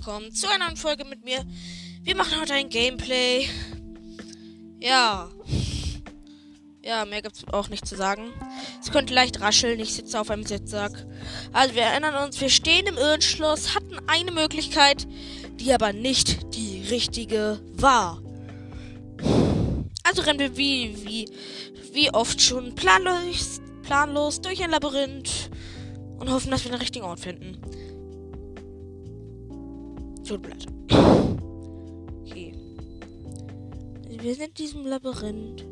willkommen 0.00 0.32
zu 0.32 0.48
einer 0.48 0.64
neuen 0.64 0.78
Folge 0.78 1.04
mit 1.04 1.26
mir. 1.26 1.44
Wir 2.04 2.16
machen 2.16 2.40
heute 2.40 2.54
ein 2.54 2.70
Gameplay. 2.70 3.46
Ja. 4.78 5.28
Ja, 6.82 7.04
mehr 7.04 7.20
gibt's 7.20 7.44
auch 7.52 7.68
nicht 7.68 7.86
zu 7.86 7.96
sagen. 7.96 8.32
Es 8.80 8.90
könnte 8.90 9.12
leicht 9.12 9.42
rascheln, 9.42 9.78
ich 9.78 9.92
sitze 9.92 10.18
auf 10.18 10.30
einem 10.30 10.44
Sitzsack. 10.44 11.06
Also 11.52 11.74
wir 11.74 11.82
erinnern 11.82 12.14
uns, 12.24 12.40
wir 12.40 12.48
stehen 12.48 12.86
im 12.86 12.96
Irrenschloss, 12.96 13.74
hatten 13.74 13.98
eine 14.06 14.32
Möglichkeit, 14.32 15.06
die 15.56 15.70
aber 15.70 15.92
nicht 15.92 16.54
die 16.54 16.82
richtige 16.88 17.60
war. 17.74 18.22
Also 20.02 20.22
rennen 20.22 20.38
wir 20.38 20.56
wie, 20.56 20.96
wie, 21.04 21.28
wie 21.92 22.10
oft 22.14 22.40
schon 22.40 22.74
planlos, 22.74 23.60
planlos 23.82 24.40
durch 24.40 24.62
ein 24.64 24.70
Labyrinth 24.70 25.50
und 26.18 26.30
hoffen, 26.30 26.50
dass 26.50 26.64
wir 26.64 26.70
den 26.70 26.80
richtigen 26.80 27.04
Ort 27.04 27.20
finden. 27.20 27.58
Leid. 30.28 30.66
Okay. 32.22 32.54
Wir 34.08 34.34
sind 34.34 34.48
in 34.48 34.54
diesem 34.54 34.86
Labyrinth. 34.86 35.66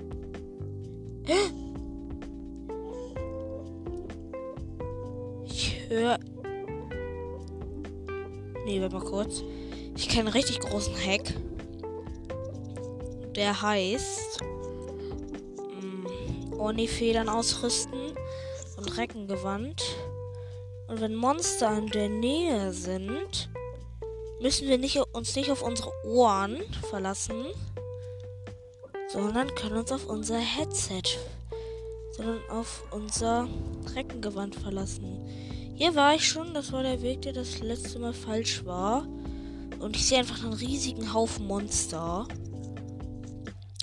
Ich 5.44 5.88
höre. 5.88 6.18
Nee, 8.64 8.80
warte 8.80 8.96
mal 8.96 9.04
kurz. 9.04 9.44
Ich 9.96 10.08
kenne 10.08 10.22
einen 10.22 10.28
richtig 10.28 10.60
großen 10.60 10.94
Hack. 10.96 11.34
Der 13.36 13.62
heißt. 13.62 14.40
Mm, 15.80 16.52
Orni-Federn 16.58 17.28
ausrüsten 17.28 18.14
und 18.76 18.96
Reckengewand. 18.96 19.82
Und 20.88 21.00
wenn 21.00 21.14
Monster 21.14 21.78
in 21.78 21.86
der 21.88 22.08
Nähe 22.08 22.72
sind, 22.72 23.50
müssen 24.40 24.68
wir 24.68 24.78
nicht, 24.78 24.98
uns 25.12 25.34
nicht 25.36 25.50
auf 25.50 25.62
unsere 25.62 25.92
Ohren 26.04 26.58
verlassen, 26.88 27.46
sondern 29.08 29.54
können 29.54 29.78
uns 29.78 29.92
auf 29.92 30.06
unser 30.06 30.38
Headset, 30.38 31.02
sondern 32.12 32.40
auf 32.50 32.84
unser 32.90 33.48
Reckengewand 33.94 34.54
verlassen. 34.54 35.26
Hier 35.74 35.94
war 35.94 36.14
ich 36.14 36.28
schon, 36.28 36.54
das 36.54 36.72
war 36.72 36.82
der 36.82 37.02
Weg, 37.02 37.22
der 37.22 37.32
das 37.32 37.60
letzte 37.60 37.98
Mal 37.98 38.12
falsch 38.12 38.64
war. 38.64 39.06
Und 39.78 39.94
ich 39.94 40.06
sehe 40.06 40.18
einfach 40.18 40.42
einen 40.42 40.54
riesigen 40.54 41.14
Haufen 41.14 41.46
Monster. 41.46 42.26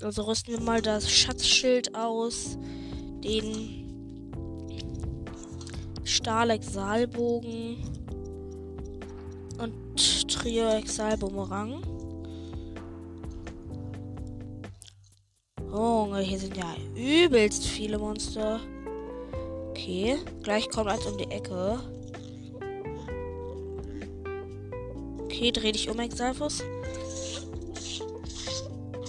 Also 0.01 0.23
rüsten 0.23 0.53
wir 0.53 0.59
mal 0.59 0.81
das 0.81 1.09
Schatzschild 1.09 1.95
aus, 1.95 2.57
den 3.23 3.85
Stahlexalbogen 6.03 7.77
und 7.87 7.94
Trio 10.45 10.69
Exalbumerang. 10.77 11.81
Oh, 15.73 16.15
hier 16.17 16.37
sind 16.37 16.55
ja 16.55 16.75
übelst 16.95 17.65
viele 17.65 17.97
Monster. 17.97 18.59
Okay, 19.71 20.19
gleich 20.43 20.69
kommt 20.69 20.91
eins 20.91 21.03
um 21.07 21.17
die 21.17 21.31
Ecke. 21.31 21.79
Okay, 25.23 25.51
dreh 25.51 25.71
dich 25.71 25.89
um, 25.89 25.99
Exalfus. 25.99 26.63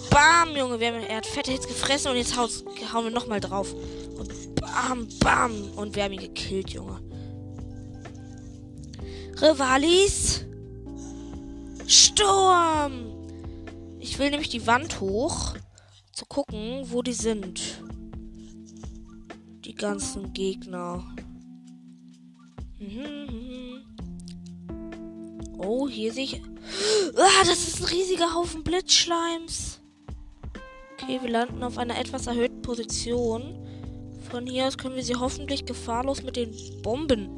Bam, 0.08 0.56
Junge, 0.56 0.80
wir 0.80 0.86
haben, 0.86 1.02
er 1.06 1.18
hat 1.18 1.26
fette 1.26 1.52
Hits 1.52 1.68
gefressen 1.68 2.12
und 2.12 2.16
jetzt 2.16 2.34
hauen 2.34 3.04
wir 3.04 3.10
nochmal 3.10 3.40
drauf. 3.40 3.74
Und 4.16 4.54
bam, 4.54 5.06
bam. 5.20 5.52
Und 5.76 5.94
wir 5.94 6.04
haben 6.04 6.14
ihn 6.14 6.20
gekillt, 6.20 6.70
Junge. 6.70 6.98
Rivalis. 9.42 10.45
Sturm. 11.86 13.12
Ich 13.98 14.18
will 14.18 14.30
nämlich 14.30 14.48
die 14.48 14.66
Wand 14.66 15.00
hoch. 15.00 15.54
Zu 16.12 16.26
gucken, 16.26 16.84
wo 16.86 17.02
die 17.02 17.12
sind. 17.12 17.82
Die 19.64 19.74
ganzen 19.74 20.32
Gegner. 20.32 21.04
Mhm. 22.78 23.84
Oh, 25.58 25.88
hier 25.88 26.12
sehe 26.12 26.24
ich. 26.24 26.42
Ah, 27.16 27.44
das 27.46 27.68
ist 27.68 27.80
ein 27.80 27.86
riesiger 27.86 28.34
Haufen 28.34 28.62
Blitzschleims. 28.64 29.80
Okay, 30.94 31.20
wir 31.22 31.30
landen 31.30 31.62
auf 31.62 31.78
einer 31.78 31.98
etwas 31.98 32.26
erhöhten 32.26 32.62
Position. 32.62 33.66
Von 34.30 34.46
hier 34.46 34.66
aus 34.66 34.76
können 34.76 34.96
wir 34.96 35.04
sie 35.04 35.14
hoffentlich 35.14 35.64
gefahrlos 35.64 36.22
mit 36.22 36.36
den 36.36 36.52
Bomben 36.82 37.28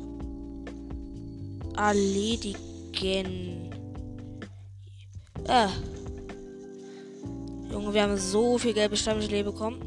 erledigen. 1.76 3.67
Äh. 5.46 5.68
Junge, 7.70 7.94
wir 7.94 8.02
haben 8.02 8.16
so 8.16 8.58
viel 8.58 8.72
gelbe 8.72 8.96
Stammgelee 8.96 9.42
bekommen. 9.42 9.80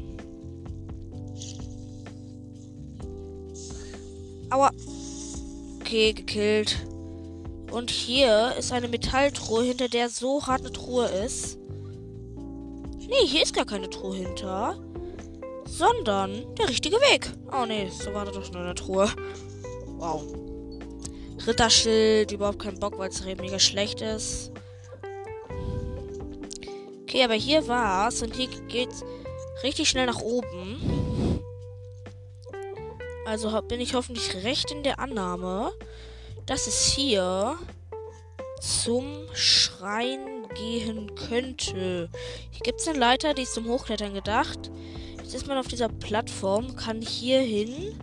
Aua. 4.50 4.70
Okay, 5.80 6.12
gekillt. 6.12 6.76
Und 7.70 7.90
hier 7.90 8.54
ist 8.58 8.70
eine 8.72 8.88
Metalltruhe, 8.88 9.64
hinter 9.64 9.88
der 9.88 10.10
so 10.10 10.46
hart 10.46 10.60
eine 10.60 10.72
Truhe 10.72 11.06
ist. 11.06 11.58
Nee, 12.98 13.26
hier 13.26 13.42
ist 13.42 13.54
gar 13.54 13.64
keine 13.64 13.88
Truhe 13.88 14.16
hinter. 14.16 14.78
Sondern 15.66 16.44
der 16.56 16.68
richtige 16.68 16.96
Weg. 16.96 17.32
Oh 17.50 17.64
nee, 17.66 17.88
so 17.90 18.12
war 18.12 18.26
da 18.26 18.30
doch 18.30 18.52
nur 18.52 18.62
eine 18.62 18.74
Truhe. 18.74 19.08
Wow. 19.96 20.22
Ritterschild, 21.46 22.32
überhaupt 22.32 22.58
keinen 22.58 22.78
Bock, 22.78 22.98
weil 22.98 23.08
es 23.08 23.24
mega 23.24 23.58
schlecht 23.58 24.02
ist. 24.02 24.52
Okay, 27.12 27.24
aber 27.24 27.34
hier 27.34 27.68
war's 27.68 28.22
und 28.22 28.34
hier 28.34 28.48
geht's 28.68 29.04
richtig 29.62 29.90
schnell 29.90 30.06
nach 30.06 30.22
oben. 30.22 31.42
Also 33.26 33.60
bin 33.68 33.82
ich 33.82 33.92
hoffentlich 33.92 34.34
recht 34.44 34.70
in 34.70 34.82
der 34.82 34.98
Annahme, 34.98 35.72
dass 36.46 36.66
es 36.66 36.86
hier 36.86 37.58
zum 38.62 39.26
Schrein 39.34 40.48
gehen 40.54 41.14
könnte. 41.14 42.08
Hier 42.50 42.62
gibt 42.62 42.80
es 42.80 42.88
eine 42.88 42.98
Leiter, 42.98 43.34
die 43.34 43.42
ist 43.42 43.52
zum 43.52 43.68
Hochklettern 43.68 44.14
gedacht. 44.14 44.70
Jetzt 45.18 45.34
ist 45.34 45.46
man 45.46 45.58
auf 45.58 45.68
dieser 45.68 45.90
Plattform, 45.90 46.76
kann 46.76 47.02
hier 47.02 47.42
hin. 47.42 47.94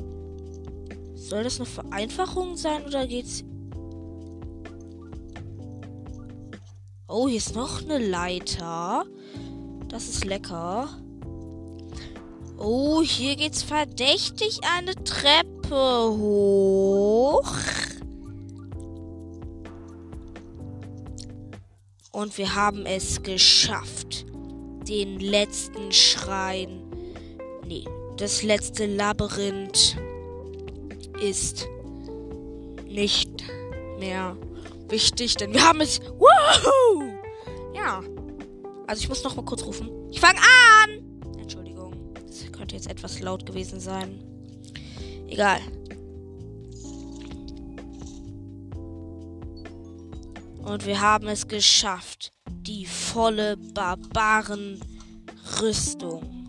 Soll 1.16 1.44
das 1.44 1.56
eine 1.56 1.66
Vereinfachung 1.66 2.56
sein 2.58 2.86
oder 2.86 3.08
geht's. 3.08 3.44
Oh, 7.12 7.28
hier 7.28 7.38
ist 7.38 7.56
noch 7.56 7.82
eine 7.82 7.98
Leiter. 7.98 9.04
Das 9.88 10.08
ist 10.08 10.26
lecker. 10.26 10.90
Oh, 12.56 13.02
hier 13.02 13.36
geht's 13.36 13.64
verdächtig 13.64 14.60
eine 14.78 14.94
Treppe 15.04 16.16
hoch. 16.16 17.52
Und 22.12 22.38
wir 22.38 22.54
haben 22.54 22.86
es 22.86 23.24
geschafft. 23.24 24.28
Den 24.88 25.20
letzten 25.20 25.92
Schrein. 25.92 26.84
Nee, 27.66 27.86
das 28.18 28.44
letzte 28.44 28.86
Labyrinth 28.86 29.98
ist 31.20 31.68
nicht 32.86 33.46
mehr 33.98 34.38
wichtig, 34.90 35.36
denn 35.36 35.54
wir 35.54 35.64
haben 35.64 35.82
es. 35.82 36.00
Woohoo! 36.02 37.14
Ja. 37.74 38.02
Also 38.88 39.02
ich 39.02 39.10
muss 39.10 39.24
noch 39.24 39.36
mal 39.36 39.46
kurz 39.46 39.64
rufen. 39.64 39.90
Ich 40.12 40.20
fange 40.20 40.40
an! 40.40 41.38
Entschuldigung. 41.40 41.94
Das 42.28 42.52
könnte 42.52 42.76
jetzt 42.76 42.90
etwas 42.90 43.20
laut 43.20 43.46
gewesen 43.46 43.80
sein. 43.80 44.24
Egal. 45.28 45.60
Und 50.64 50.86
wir 50.86 51.02
haben 51.02 51.28
es 51.28 51.48
geschafft. 51.48 52.32
Die 52.50 52.86
volle 52.86 53.58
Barbarenrüstung. 53.58 56.40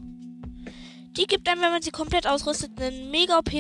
Die 1.16 1.26
gibt 1.26 1.46
dann, 1.46 1.60
wenn 1.60 1.72
man 1.72 1.82
sie 1.82 1.90
komplett 1.90 2.26
ausrüstet, 2.26 2.80
einen 2.80 3.10
mega 3.10 3.38
OP 3.38 3.52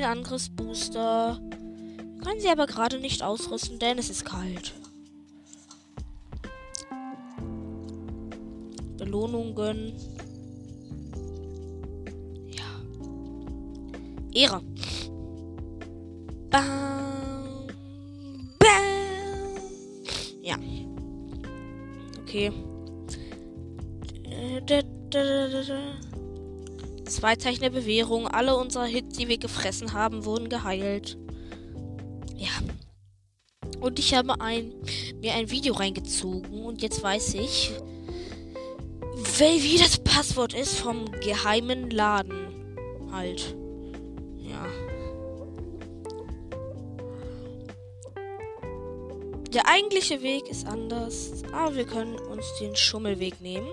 Können 2.22 2.40
sie 2.40 2.48
aber 2.48 2.66
gerade 2.66 3.00
nicht 3.00 3.22
ausrüsten, 3.22 3.78
denn 3.78 3.98
es 3.98 4.10
ist 4.10 4.24
kalt. 4.24 4.74
Belohnungen. 8.98 9.94
Ja. 12.48 12.64
Ehre. 14.34 14.60
Bam. 16.50 17.66
Bam. 18.58 19.62
Ja. 20.42 20.56
Okay. 22.20 22.52
Da, 24.66 24.80
Zwei 27.06 27.34
Zeichen 27.36 27.62
der 27.62 27.70
Bewährung. 27.70 28.28
Alle 28.28 28.56
unsere 28.56 28.86
Hits, 28.86 29.16
die 29.16 29.28
wir 29.28 29.38
gefressen 29.38 29.92
haben, 29.92 30.24
wurden 30.24 30.48
geheilt. 30.48 31.18
Und 33.80 33.98
ich 33.98 34.14
habe 34.14 34.40
ein 34.40 34.74
mir 35.20 35.34
ein 35.34 35.50
Video 35.50 35.74
reingezogen 35.74 36.64
und 36.64 36.82
jetzt 36.82 37.02
weiß 37.02 37.34
ich, 37.34 37.72
wie 39.38 39.78
das 39.78 39.98
Passwort 39.98 40.54
ist 40.54 40.78
vom 40.78 41.10
geheimen 41.20 41.90
Laden. 41.90 42.76
Halt. 43.10 43.56
Ja. 44.38 44.66
Der 49.52 49.66
eigentliche 49.66 50.22
Weg 50.22 50.48
ist 50.48 50.66
anders, 50.66 51.42
aber 51.52 51.74
wir 51.74 51.84
können 51.84 52.18
uns 52.18 52.46
den 52.60 52.76
Schummelweg 52.76 53.40
nehmen. 53.40 53.68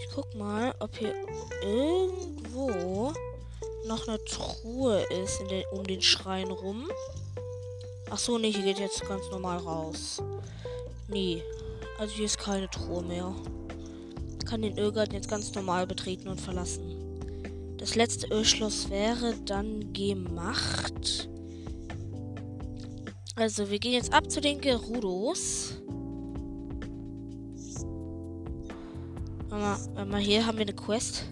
Ich 0.00 0.08
guck 0.14 0.34
mal, 0.34 0.74
ob 0.80 0.96
hier 0.96 1.14
irgendwo 1.62 3.12
noch 3.86 4.06
eine 4.06 4.22
Truhe 4.24 5.02
ist 5.24 5.40
den, 5.50 5.64
um 5.72 5.84
den 5.84 6.02
Schrein 6.02 6.48
rum. 6.50 6.88
Ach 8.10 8.18
so, 8.18 8.38
nee, 8.38 8.50
hier 8.50 8.62
geht 8.62 8.78
jetzt 8.78 9.06
ganz 9.06 9.30
normal 9.30 9.58
raus. 9.58 10.22
Nee, 11.08 11.42
also 11.98 12.14
hier 12.14 12.24
ist 12.24 12.38
keine 12.38 12.68
Truhe 12.70 13.02
mehr. 13.02 13.34
Ich 14.38 14.46
kann 14.46 14.62
den 14.62 14.76
Irrgarten 14.76 15.14
jetzt 15.14 15.28
ganz 15.28 15.54
normal 15.54 15.86
betreten 15.86 16.28
und 16.28 16.40
verlassen. 16.40 16.98
Das 17.76 17.94
letzte 17.94 18.26
Irrschloss 18.28 18.90
wäre 18.90 19.34
dann 19.44 19.92
gemacht. 19.92 21.28
Also, 23.36 23.70
wir 23.70 23.78
gehen 23.78 23.92
jetzt 23.92 24.12
ab 24.12 24.30
zu 24.30 24.40
den 24.40 24.60
Gerudos. 24.60 25.74
Mal, 29.48 29.78
mal 30.06 30.20
hier 30.20 30.44
haben 30.44 30.58
wir 30.58 30.66
eine 30.66 30.74
Quest. 30.74 31.24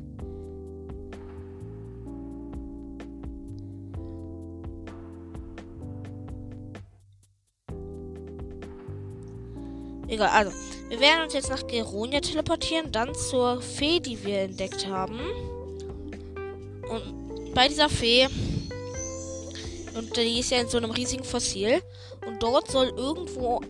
Egal, 10.17 10.31
also. 10.31 10.51
Wir 10.89 10.99
werden 10.99 11.25
uns 11.25 11.35
jetzt 11.35 11.51
nach 11.51 11.67
Geronia 11.67 12.21
teleportieren, 12.21 12.91
dann 12.91 13.15
zur 13.15 13.61
Fee, 13.61 14.01
die 14.01 14.25
wir 14.25 14.41
entdeckt 14.41 14.87
haben. 14.87 15.21
Und 16.89 17.53
bei 17.55 17.69
dieser 17.69 17.91
Fee. 17.91 18.27
Und 19.95 20.17
die 20.17 20.41
ist 20.41 20.51
ja 20.51 20.59
in 20.59 20.69
so 20.69 20.79
einem 20.79 20.91
riesigen 20.91 21.25
Fossil. 21.25 21.83
Und 22.27 22.43
dort 22.43 22.71
soll 22.71 22.93
irgendwo. 22.97 23.61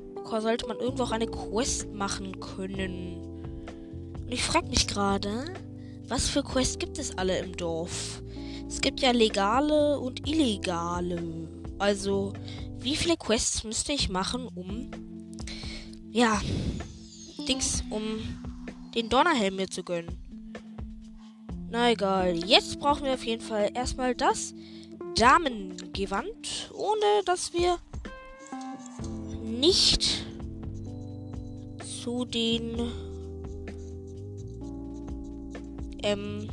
Sollte 0.41 0.67
man 0.67 0.79
irgendwo 0.79 1.05
auch 1.05 1.13
eine 1.13 1.27
Quest 1.27 1.93
machen 1.93 2.39
können. 2.39 3.17
Und 4.21 4.33
ich 4.33 4.43
frage 4.43 4.69
mich 4.69 4.87
gerade, 4.87 5.47
was 6.09 6.29
für 6.29 6.43
Quests 6.43 6.79
gibt 6.79 6.99
es 6.99 7.17
alle 7.17 7.39
im 7.39 7.57
Dorf? 7.57 8.23
Es 8.69 8.81
gibt 8.81 9.01
ja 9.01 9.11
legale 9.13 9.99
und 9.99 10.29
illegale. 10.29 11.49
Also, 11.79 12.33
wie 12.79 12.97
viele 12.97 13.17
Quests 13.17 13.65
müsste 13.65 13.93
ich 13.93 14.09
machen, 14.09 14.49
um. 14.55 14.91
Ja. 16.17 16.41
Dings, 17.47 17.85
um 17.91 18.03
den 18.95 19.11
Donnerhelm 19.11 19.57
mir 19.57 19.69
zu 19.69 19.85
gönnen. 19.85 20.17
Na 21.71 21.91
egal. 21.91 22.43
Jetzt 22.43 22.81
brauchen 22.81 23.05
wir 23.05 23.13
auf 23.13 23.27
jeden 23.27 23.43
Fall 23.43 23.71
erstmal 23.75 24.15
das 24.15 24.55
Damengewand, 25.15 26.71
ohne 26.73 27.23
dass 27.27 27.53
wir 27.53 27.77
nicht 29.45 30.25
zu 32.03 32.25
den 32.25 32.91
ähm, 36.03 36.49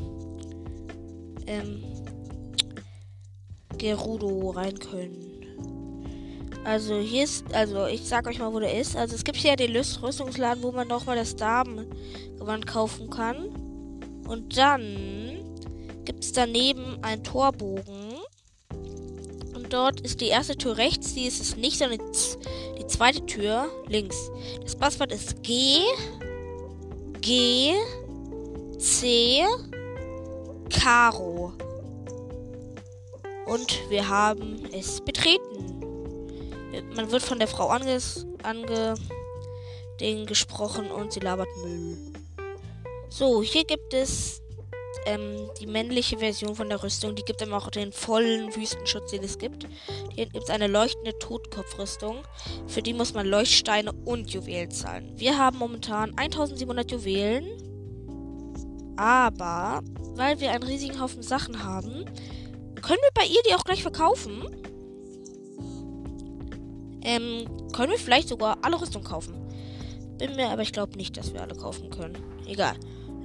ähm, 1.48 1.84
Gerudo 3.78 4.50
rein 4.50 4.78
können. 4.78 5.33
Also 6.64 6.98
hier 6.98 7.26
ist, 7.26 7.54
also 7.54 7.88
ich 7.88 8.08
sag 8.08 8.26
euch 8.28 8.40
mal, 8.40 8.54
wo 8.54 8.60
der 8.60 8.80
ist. 8.80 8.96
Also 8.96 9.16
es 9.16 9.24
gibt 9.24 9.38
hier 9.38 9.56
den 9.56 9.76
Rüstungsladen, 9.76 10.64
wo 10.64 10.72
man 10.72 10.88
nochmal 10.88 11.18
das 11.18 11.36
Damengewand 11.36 12.66
kaufen 12.68 13.10
kann. 13.10 13.50
Und 14.28 14.58
dann 14.58 15.40
gibt 16.06 16.24
es 16.24 16.32
daneben 16.32 16.98
einen 17.02 17.24
Torbogen. 17.24 18.14
Und 19.54 19.74
dort 19.74 20.02
ist 20.02 20.22
die 20.22 20.28
erste 20.28 20.56
Tür 20.56 20.78
rechts, 20.78 21.14
die 21.14 21.26
ist 21.26 21.42
es 21.42 21.58
nicht, 21.58 21.78
sondern 21.78 22.00
die 22.80 22.88
zweite 22.88 23.26
Tür 23.26 23.70
links. 23.88 24.32
Das 24.62 24.76
Passwort 24.76 25.12
ist 25.12 25.44
G, 25.44 25.80
G, 27.22 27.74
C, 28.78 29.44
Karo. 30.70 31.54
Und 33.46 33.90
wir 33.90 34.08
haben 34.08 34.64
es 34.72 35.02
betreten. 35.02 35.43
Man 36.96 37.12
wird 37.12 37.24
von 37.24 37.40
der 37.40 37.48
Frau 37.48 37.68
ange, 37.68 38.00
ange 38.44 38.96
den 40.00 40.26
gesprochen 40.26 40.92
und 40.92 41.14
sie 41.14 41.20
labert 41.20 41.48
Müll. 41.64 41.98
So, 43.10 43.44
hier 43.44 43.64
gibt 43.64 43.94
es 43.94 44.42
ähm, 45.06 45.50
die 45.60 45.68
männliche 45.68 46.18
Version 46.18 46.56
von 46.56 46.70
der 46.70 46.82
Rüstung. 46.82 47.16
Die 47.16 47.24
gibt 47.24 47.42
einem 47.42 47.54
auch 47.54 47.70
den 47.70 47.92
vollen 47.92 48.56
Wüstenschutz, 48.56 49.12
den 49.12 49.24
es 49.24 49.38
gibt. 49.38 49.68
Hier 50.14 50.26
gibt 50.26 50.46
es 50.46 50.50
eine 50.50 50.68
leuchtende 50.68 51.18
Totkopfrüstung. 51.20 52.24
Für 52.68 52.82
die 52.82 52.94
muss 52.94 53.14
man 53.14 53.28
Leuchtsteine 53.28 53.92
und 53.92 54.32
Juwelen 54.32 54.72
zahlen. 54.72 55.14
Wir 55.16 55.38
haben 55.38 55.58
momentan 55.58 56.14
1700 56.18 56.92
Juwelen. 56.92 57.48
Aber, 58.96 59.82
weil 60.16 60.40
wir 60.40 60.52
einen 60.52 60.64
riesigen 60.64 61.00
Haufen 61.02 61.24
Sachen 61.24 61.64
haben, 61.64 62.06
können 62.82 63.02
wir 63.02 63.12
bei 63.14 63.26
ihr 63.26 63.42
die 63.48 63.56
auch 63.56 63.64
gleich 63.64 63.82
verkaufen. 63.82 64.44
Ähm, 67.04 67.46
können 67.74 67.92
wir 67.92 68.00
vielleicht 68.00 68.30
sogar 68.30 68.58
alle 68.62 68.80
Rüstung 68.80 69.04
kaufen. 69.04 69.36
Bin 70.18 70.36
mir 70.36 70.50
aber 70.50 70.62
ich 70.62 70.72
glaube 70.72 70.96
nicht, 70.98 71.18
dass 71.18 71.34
wir 71.34 71.42
alle 71.42 71.56
kaufen 71.56 71.90
können. 71.90 72.18
Egal. 72.48 72.76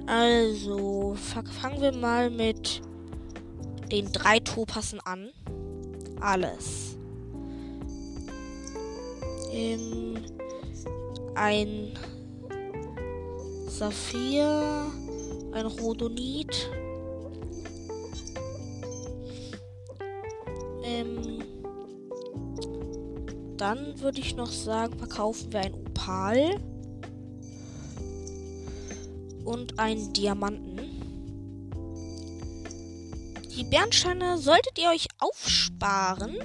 Also, 0.07 1.15
fangen 1.15 1.81
wir 1.81 1.93
mal 1.93 2.29
mit 2.29 2.81
den 3.91 4.11
drei 4.11 4.39
Topassen 4.39 4.99
an. 5.01 5.29
Alles. 6.19 6.97
Ähm, 9.51 10.17
ein 11.35 11.93
Saphir, 13.67 14.91
ein 15.53 15.65
Rhodonit. 15.65 16.69
Dann 23.69 24.01
würde 24.01 24.19
ich 24.19 24.35
noch 24.35 24.51
sagen, 24.51 24.97
verkaufen 24.97 25.53
wir 25.53 25.59
ein 25.59 25.75
Opal 25.75 26.59
und 29.45 29.77
einen 29.77 30.11
Diamanten. 30.11 30.79
Die 33.55 33.63
Bernsteine 33.65 34.39
solltet 34.39 34.79
ihr 34.79 34.89
euch 34.89 35.05
aufsparen, 35.19 36.35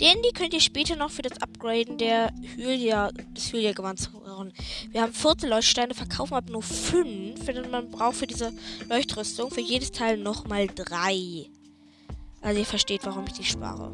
denn 0.00 0.22
die 0.22 0.32
könnt 0.32 0.54
ihr 0.54 0.60
später 0.60 0.96
noch 0.96 1.10
für 1.10 1.20
das 1.20 1.42
Upgraden 1.42 1.98
der 1.98 2.32
Hylia, 2.56 3.10
des 3.36 3.52
Hylia-Gewands 3.52 4.08
brauchen. 4.08 4.54
Wir 4.92 5.02
haben 5.02 5.12
14 5.12 5.50
Leuchtsteine, 5.50 5.92
verkaufen 5.92 6.32
aber 6.32 6.50
nur 6.50 6.62
5, 6.62 7.44
denn 7.44 7.70
man 7.70 7.90
braucht 7.90 8.16
für 8.16 8.26
diese 8.26 8.50
Leuchtrüstung 8.88 9.50
für 9.50 9.60
jedes 9.60 9.92
Teil 9.92 10.16
nochmal 10.16 10.68
3. 10.68 11.50
Also 12.40 12.58
ihr 12.58 12.66
versteht, 12.66 13.04
warum 13.04 13.26
ich 13.26 13.34
die 13.34 13.44
spare. 13.44 13.92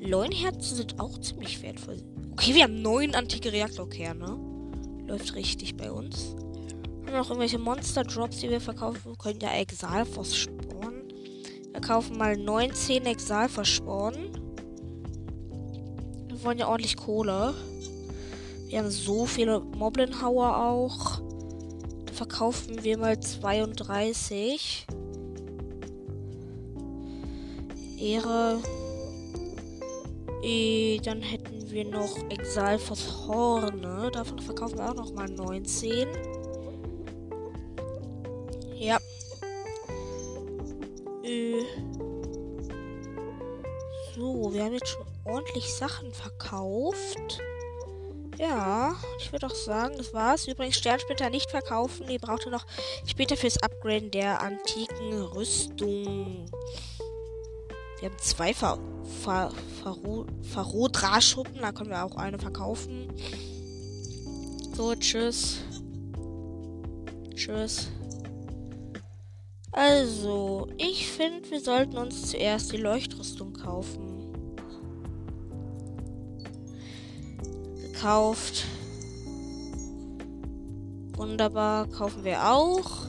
Leunherzen 0.00 0.76
sind 0.76 1.00
auch 1.00 1.18
ziemlich 1.18 1.62
wertvoll. 1.62 2.02
Okay, 2.32 2.54
wir 2.54 2.64
haben 2.64 2.82
9 2.82 3.14
antike 3.14 3.52
Reaktorkerne. 3.52 4.38
Läuft 5.06 5.34
richtig 5.34 5.76
bei 5.76 5.90
uns 5.90 6.36
noch 7.16 7.30
irgendwelche 7.30 7.58
Monster-Drops, 7.58 8.38
die 8.38 8.50
wir 8.50 8.60
verkaufen. 8.60 9.00
Wir 9.04 9.16
können 9.16 9.40
ja 9.40 9.52
Exalfos 9.52 10.36
spawnen. 10.36 11.12
Wir 11.72 11.80
kaufen 11.80 12.16
mal 12.18 12.36
19 12.36 13.06
Exalfos 13.06 13.68
spawnen. 13.68 14.30
Wir 16.28 16.44
wollen 16.44 16.58
ja 16.58 16.68
ordentlich 16.68 16.96
Kohle. 16.96 17.54
Wir 18.68 18.78
haben 18.78 18.90
so 18.90 19.26
viele 19.26 19.60
Moblin-Hauer 19.60 20.56
auch. 20.56 21.20
Da 22.04 22.12
verkaufen 22.12 22.82
wir 22.84 22.98
mal 22.98 23.18
32. 23.18 24.86
Ehre. 27.98 28.58
E, 30.42 30.98
dann 30.98 31.22
hätten 31.22 31.70
wir 31.70 31.84
noch 31.84 32.16
Exalfos 32.30 33.26
Horne. 33.26 34.10
Davon 34.12 34.38
verkaufen 34.38 34.78
wir 34.78 34.90
auch 34.90 34.94
noch 34.94 35.12
mal 35.12 35.28
19. 35.28 36.08
Ja. 38.74 38.98
Äh. 41.22 41.62
So, 44.14 44.52
wir 44.52 44.64
haben 44.64 44.72
jetzt 44.72 44.88
schon 44.88 45.06
ordentlich 45.24 45.72
Sachen 45.72 46.12
verkauft. 46.12 47.40
Ja, 48.38 48.94
ich 49.18 49.32
würde 49.32 49.46
auch 49.46 49.54
sagen, 49.54 49.94
das 49.96 50.12
war's. 50.12 50.46
Übrigens, 50.46 50.76
Sternsplitter 50.76 51.30
nicht 51.30 51.50
verkaufen. 51.50 52.06
Die 52.06 52.18
braucht 52.18 52.44
ihr 52.44 52.52
noch 52.52 52.66
später 53.06 53.36
fürs 53.36 53.62
Upgraden 53.62 54.10
der 54.10 54.42
antiken 54.42 55.22
Rüstung. 55.22 56.46
Wir 57.98 58.10
haben 58.10 58.18
zwei 58.18 58.52
Ver 58.52 58.78
Ver 59.22 59.52
Ver 59.86 60.26
Verrodra-Schuppen. 60.42 61.60
Da 61.60 61.70
können 61.70 61.90
wir 61.90 62.04
auch 62.04 62.16
eine 62.16 62.38
verkaufen. 62.38 63.08
So, 64.74 64.94
tschüss. 64.96 65.58
Tschüss. 67.34 67.88
Also, 69.70 70.68
ich 70.78 71.08
finde, 71.08 71.48
wir 71.50 71.60
sollten 71.60 71.98
uns 71.98 72.30
zuerst 72.30 72.72
die 72.72 72.78
Leuchtrüstung 72.78 73.52
kaufen. 73.52 74.32
Gekauft. 77.82 78.64
Wunderbar, 81.14 81.86
kaufen 81.88 82.24
wir 82.24 82.50
auch. 82.50 83.06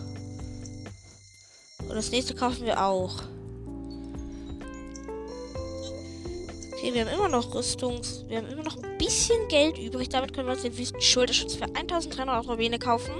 Und 1.79 1.95
das 1.95 2.11
nächste 2.11 2.35
kaufen 2.35 2.65
wir 2.65 2.83
auch. 2.85 3.23
Okay, 6.87 6.95
wir 6.95 7.05
haben 7.05 7.13
immer 7.13 7.27
noch 7.27 7.53
Rüstungs... 7.53 8.23
Wir 8.29 8.37
haben 8.37 8.47
immer 8.47 8.63
noch 8.63 8.81
ein 8.81 8.97
bisschen 8.97 9.45
Geld 9.49 9.77
übrig. 9.77 10.07
Damit 10.07 10.31
können 10.31 10.47
wir 10.47 10.53
uns 10.53 10.61
den 10.61 10.77
Wüsten-Schulterschutz 10.77 11.55
für 11.55 11.65
1300 11.65 12.47
Rubine 12.47 12.79
kaufen. 12.79 13.11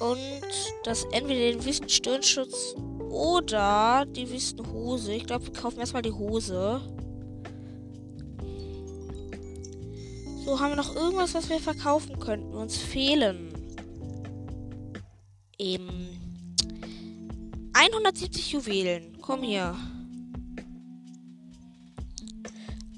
Und 0.00 0.42
das 0.84 1.04
entweder 1.12 1.52
den 1.52 1.62
Wüsten-Stirnschutz 1.62 2.76
oder 3.10 4.06
die 4.06 4.30
Wüstenhose. 4.30 5.12
Ich 5.12 5.26
glaube, 5.26 5.44
wir 5.44 5.52
kaufen 5.52 5.80
erstmal 5.80 6.00
die 6.00 6.12
Hose. 6.12 6.80
So, 10.46 10.58
haben 10.58 10.70
wir 10.70 10.76
noch 10.76 10.96
irgendwas, 10.96 11.34
was 11.34 11.50
wir 11.50 11.58
verkaufen 11.58 12.18
könnten? 12.18 12.54
Uns 12.54 12.78
fehlen. 12.78 13.52
Eben. 15.58 16.08
170 17.74 18.52
Juwelen. 18.52 19.18
Komm 19.20 19.42
hier. 19.42 19.76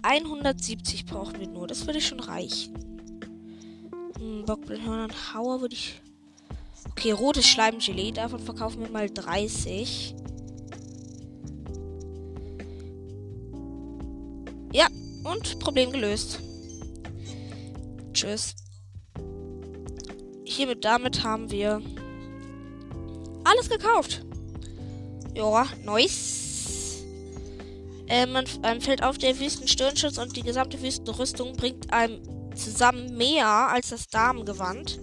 170 0.09 1.05
brauchen 1.05 1.39
wir 1.39 1.49
nur. 1.49 1.67
Das 1.67 1.87
würde 1.87 2.01
schon 2.01 2.21
reichen. 2.21 2.73
Hm, 4.19 4.45
Bockblindhörner 4.47 5.09
Hauer 5.35 5.61
würde 5.61 5.75
ich. 5.75 6.01
Okay, 6.93 7.13
rotes 7.13 7.47
Schleimgelee. 7.47 8.13
Davon 8.13 8.41
verkaufen 8.41 8.81
wir 8.81 8.89
mal 8.89 9.11
30. 9.11 10.15
Ja, 14.73 14.87
und 15.25 15.59
Problem 15.59 15.93
gelöst. 15.93 16.41
Tschüss. 18.15 18.55
Hiermit 20.45 20.85
damit 20.87 21.23
haben 21.23 21.51
wir 21.51 21.83
alles 23.45 23.69
gekauft. 23.69 24.25
Ja, 25.35 25.67
nice. 25.85 26.48
Äh, 28.09 28.27
man, 28.27 28.45
einem 28.63 28.81
fällt 28.81 29.03
auf, 29.03 29.19
der 29.19 29.39
Wüstenstirnschutz 29.39 30.19
und 30.19 30.37
die 30.37 30.43
gesamte 30.43 30.81
Wüstenrüstung 30.81 31.55
bringt 31.55 31.93
einem 31.93 32.21
zusammen 32.55 33.17
mehr 33.17 33.47
als 33.47 33.91
das 33.91 34.09
Damengewand. 34.09 34.99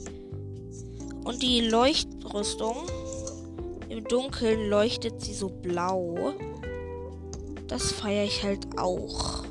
Und 1.23 1.41
die 1.41 1.61
Leuchtrüstung, 1.61 2.77
im 3.89 4.03
Dunkeln 4.03 4.69
leuchtet 4.69 5.21
sie 5.21 5.33
so 5.33 5.49
blau. 5.49 6.33
Das 7.67 7.91
feiere 7.91 8.25
ich 8.25 8.43
halt 8.43 8.77
auch. 8.77 9.43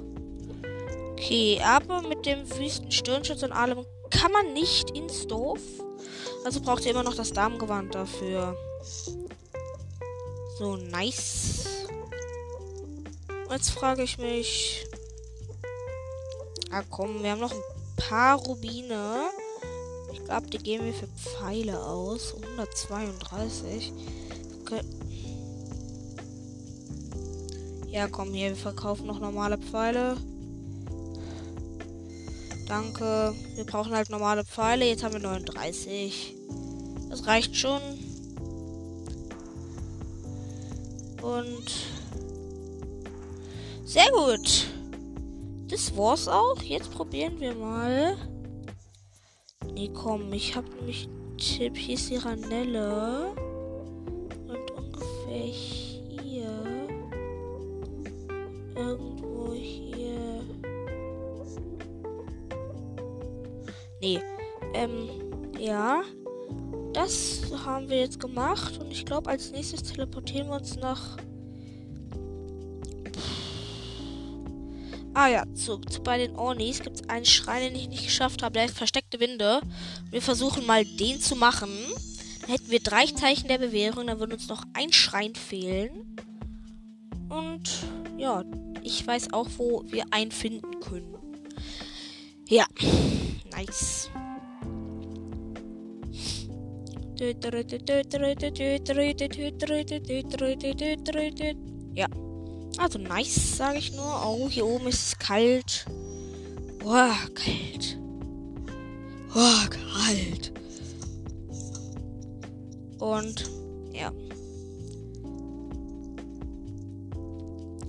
Okay, 1.12 1.60
aber 1.64 2.02
mit 2.02 2.26
dem 2.26 2.48
Wüstenstirnschutz 2.58 3.42
und 3.42 3.52
allem 3.52 3.84
kann 4.10 4.30
man 4.32 4.52
nicht 4.52 4.90
ins 4.90 5.26
Dorf. 5.26 5.60
Also 6.44 6.60
braucht 6.60 6.84
ihr 6.84 6.90
immer 6.90 7.02
noch 7.02 7.14
das 7.14 7.32
Damengewand 7.32 7.94
dafür. 7.94 8.56
So, 10.58 10.76
nice. 10.76 11.43
Jetzt 13.54 13.70
frage 13.70 14.02
ich 14.02 14.18
mich. 14.18 14.84
Ah 16.72 16.82
komm, 16.90 17.22
wir 17.22 17.30
haben 17.30 17.40
noch 17.40 17.52
ein 17.52 17.62
paar 17.96 18.36
Rubine. 18.36 19.28
Ich 20.12 20.24
glaube, 20.24 20.48
die 20.48 20.58
geben 20.58 20.86
wir 20.86 20.92
für 20.92 21.06
Pfeile 21.06 21.80
aus. 21.80 22.34
132. 22.34 23.92
Okay. 24.60 24.80
Ja, 27.86 28.08
komm 28.08 28.34
hier, 28.34 28.48
wir 28.48 28.56
verkaufen 28.56 29.06
noch 29.06 29.20
normale 29.20 29.56
Pfeile. 29.56 30.16
Danke. 32.66 33.36
Wir 33.54 33.64
brauchen 33.64 33.92
halt 33.92 34.10
normale 34.10 34.44
Pfeile. 34.44 34.84
Jetzt 34.86 35.04
haben 35.04 35.14
wir 35.14 35.20
39. 35.20 36.34
Das 37.08 37.24
reicht 37.24 37.54
schon. 37.54 37.80
Und 41.22 41.93
sehr 43.94 44.10
gut. 44.10 44.66
Das 45.68 45.96
war's 45.96 46.26
auch. 46.26 46.60
Jetzt 46.62 46.90
probieren 46.90 47.38
wir 47.38 47.54
mal. 47.54 48.16
Nee, 49.72 49.88
komm, 49.94 50.32
ich 50.32 50.56
habe 50.56 50.68
nämlich 50.76 51.06
einen 51.06 51.38
Tipp. 51.38 51.76
Hier 51.76 51.94
ist 51.94 52.10
die 52.10 52.16
Ranelle. 52.16 53.34
Und 54.48 54.70
ungefähr 54.72 55.44
hier. 55.44 56.50
Irgendwo 58.74 59.52
hier. 59.54 60.42
Nee. 64.00 64.20
Ähm, 64.74 65.08
ja. 65.60 66.02
Das 66.92 67.42
haben 67.64 67.88
wir 67.88 67.98
jetzt 67.98 68.18
gemacht. 68.18 68.80
Und 68.80 68.90
ich 68.90 69.06
glaube, 69.06 69.30
als 69.30 69.52
nächstes 69.52 69.84
teleportieren 69.84 70.48
wir 70.48 70.56
uns 70.56 70.74
nach 70.76 71.16
Ah 75.14 75.28
ja, 75.28 75.44
zu, 75.54 75.78
zu 75.78 76.02
bei 76.02 76.18
den 76.18 76.34
Ornis 76.34 76.80
gibt 76.80 76.96
es 76.96 77.08
einen 77.08 77.24
Schrein, 77.24 77.62
den 77.62 77.76
ich 77.76 77.88
nicht 77.88 78.04
geschafft 78.04 78.42
habe. 78.42 78.54
Der 78.54 78.64
ist 78.64 78.76
versteckte 78.76 79.20
Winde. 79.20 79.60
Wir 80.10 80.20
versuchen 80.20 80.66
mal 80.66 80.84
den 80.84 81.20
zu 81.20 81.36
machen. 81.36 81.70
Dann 82.40 82.50
hätten 82.50 82.68
wir 82.68 82.80
drei 82.80 83.06
Zeichen 83.06 83.46
der 83.46 83.58
Bewährung. 83.58 84.08
Dann 84.08 84.18
würde 84.18 84.34
uns 84.34 84.48
noch 84.48 84.64
ein 84.72 84.92
Schrein 84.92 85.36
fehlen. 85.36 86.16
Und 87.28 87.70
ja, 88.18 88.44
ich 88.82 89.06
weiß 89.06 89.32
auch, 89.32 89.48
wo 89.56 89.84
wir 89.86 90.04
einen 90.10 90.32
finden 90.32 90.80
können. 90.80 91.14
Ja, 92.48 92.66
nice. 93.52 94.10
Ja. 101.94 102.08
Also 102.78 102.98
nice, 102.98 103.56
sage 103.56 103.78
ich 103.78 103.92
nur. 103.92 104.04
Oh, 104.04 104.48
hier 104.48 104.66
oben 104.66 104.88
ist 104.88 105.06
es 105.08 105.18
kalt. 105.18 105.86
Boah, 106.80 107.16
kalt. 107.34 107.98
Boah, 109.32 109.68
kalt. 109.70 110.52
Und 112.98 113.50
ja. 113.92 114.12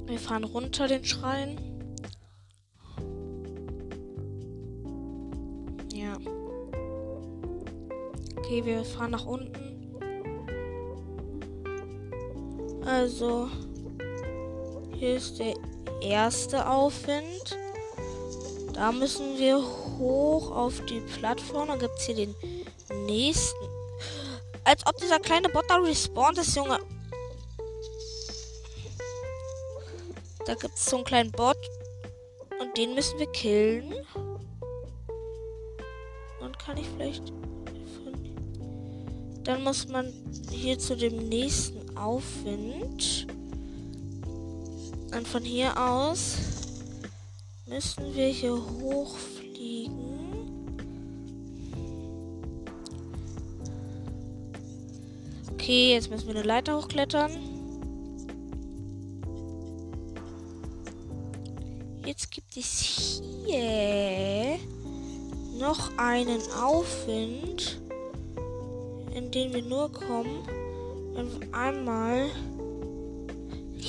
Wir 0.06 0.20
fahren 0.20 0.44
runter 0.44 0.88
den 0.88 1.04
Schrein. 1.04 1.58
Ja. 5.94 6.18
Okay, 8.38 8.64
wir 8.64 8.86
fahren 8.86 9.12
nach 9.12 9.26
unten. 9.26 9.66
Also, 12.86 13.50
hier 14.98 15.16
ist 15.16 15.40
der 15.40 15.54
erste 16.02 16.70
Aufwind. 16.70 17.58
Da 18.74 18.92
müssen 18.92 19.38
wir 19.38 19.58
hoch 19.58 20.52
auf 20.52 20.82
die 20.86 21.00
Plattform. 21.00 21.68
Dann 21.68 21.80
gibt 21.80 21.98
es 21.98 22.06
hier 22.06 22.16
den 22.16 22.36
nächsten. 23.06 23.66
Als 24.64 24.86
ob 24.86 24.98
dieser 24.98 25.20
kleine 25.20 25.50
Bot 25.50 25.66
da 25.68 25.76
respawnt 25.78 26.38
ist, 26.38 26.56
Junge. 26.56 26.80
Da 30.46 30.56
gibt 30.56 30.76
es 30.76 30.86
so 30.86 30.98
einen 30.98 31.06
kleinen 31.06 31.32
Bot. 31.32 31.58
Und 32.60 32.78
den 32.78 32.96
müssen 32.96 33.20
wir 33.20 33.32
killen. 33.32 33.94
Und 36.40 36.60
kann 36.60 36.78
ich 36.78 36.88
vielleicht. 36.96 37.34
Dann 39.44 39.64
muss 39.64 39.88
man 39.88 40.12
hier 40.50 40.80
zu 40.80 40.98
dem 40.98 41.30
nächsten 41.30 41.96
Aufwind. 41.98 43.28
Und 45.14 45.28
von 45.28 45.44
hier 45.44 45.78
aus 45.78 46.38
müssen 47.68 48.14
wir 48.16 48.28
hier 48.28 48.56
hochfliegen. 48.56 49.96
Okay, 55.54 55.94
jetzt 55.94 56.10
müssen 56.12 56.28
wir 56.28 56.36
eine 56.36 56.44
Leiter 56.44 56.78
hochklettern. 56.78 57.32
Jetzt 62.06 62.30
gibt 62.30 62.56
es 62.56 63.22
hier 63.48 64.60
noch 65.58 65.98
einen 65.98 66.40
Aufwind, 66.62 67.82
in 69.16 69.32
den 69.32 69.54
wir 69.54 69.64
nur 69.64 69.92
kommen, 69.92 70.44
wenn 71.14 71.42
wir 71.42 71.54
einmal 71.58 72.30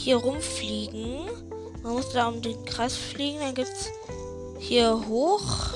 hier 0.06 0.18
rumfliegen. 0.18 1.26
Man 1.82 1.94
muss 1.94 2.12
da 2.12 2.28
um 2.28 2.40
den 2.40 2.64
Kreis 2.64 2.96
fliegen. 2.96 3.40
Dann 3.40 3.56
gibt 3.56 3.68
es 3.68 3.90
hier 4.60 5.04
hoch. 5.08 5.74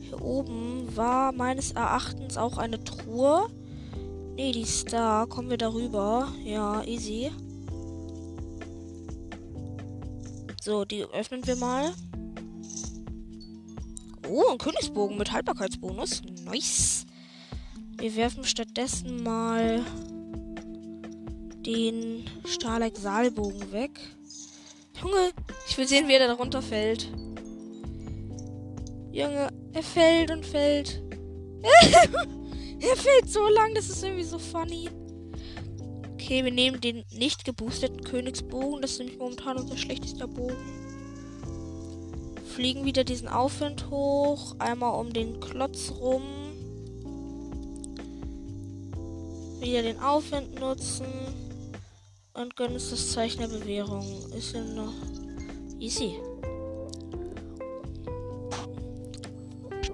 hier 0.00 0.22
oben 0.22 0.88
war 0.96 1.32
meines 1.32 1.72
Erachtens 1.72 2.38
auch 2.38 2.56
eine 2.56 2.82
Truhe. 2.82 3.46
Ne, 4.36 4.52
die 4.52 4.62
ist 4.62 4.90
da. 4.90 5.26
Kommen 5.28 5.50
wir 5.50 5.58
darüber. 5.58 6.28
Ja, 6.42 6.82
easy. 6.84 7.30
So, 10.62 10.86
die 10.86 11.04
öffnen 11.04 11.46
wir 11.46 11.56
mal. 11.56 11.92
Oh, 14.30 14.44
ein 14.50 14.56
Königsbogen 14.56 15.18
mit 15.18 15.30
Haltbarkeitsbonus. 15.30 16.22
Nice. 16.46 17.04
Wir 17.98 18.16
werfen 18.16 18.44
stattdessen 18.44 19.22
mal 19.22 19.84
den 21.66 22.24
Starleck-Saalbogen 22.44 23.72
weg. 23.72 24.00
Junge, 25.02 25.32
ich 25.68 25.78
will 25.78 25.88
sehen, 25.88 26.08
wie 26.08 26.14
er 26.14 26.28
da 26.28 26.34
runterfällt. 26.34 27.08
Junge, 29.12 29.48
er 29.72 29.82
fällt 29.82 30.30
und 30.30 30.44
fällt. 30.44 31.02
er 32.80 32.96
fällt 32.96 33.28
so 33.28 33.46
lang, 33.48 33.74
das 33.74 33.88
ist 33.90 34.02
irgendwie 34.02 34.24
so 34.24 34.38
funny. 34.38 34.88
Okay, 36.14 36.44
wir 36.44 36.52
nehmen 36.52 36.80
den 36.80 37.04
nicht 37.12 37.44
geboosteten 37.44 38.02
Königsbogen. 38.04 38.82
Das 38.82 38.92
ist 38.92 38.98
nämlich 38.98 39.18
momentan 39.18 39.56
unser 39.56 39.76
schlechtester 39.76 40.28
Bogen. 40.28 40.54
Fliegen 42.54 42.84
wieder 42.84 43.04
diesen 43.04 43.26
Aufwind 43.26 43.90
hoch. 43.90 44.54
Einmal 44.58 45.00
um 45.00 45.12
den 45.12 45.40
Klotz 45.40 45.92
rum. 45.98 46.22
Wieder 49.60 49.82
den 49.82 49.98
Aufwind 49.98 50.60
nutzen. 50.60 51.06
Und 52.32 52.56
gönnen 52.56 52.74
uns 52.74 52.90
das 52.90 53.12
Zeichen 53.12 53.40
der 53.40 53.48
Bewährung. 53.48 54.32
Ist 54.32 54.54
ja 54.54 54.62
noch 54.62 54.92
easy. 55.78 56.16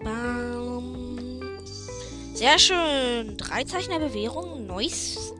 Bam. 0.02 1.40
Sehr 2.34 2.58
schön. 2.58 3.36
Drei 3.36 3.64
Zeichen 3.64 3.90
der 3.90 4.00
Bewährung. 4.00 4.66
Nice. 4.66 5.32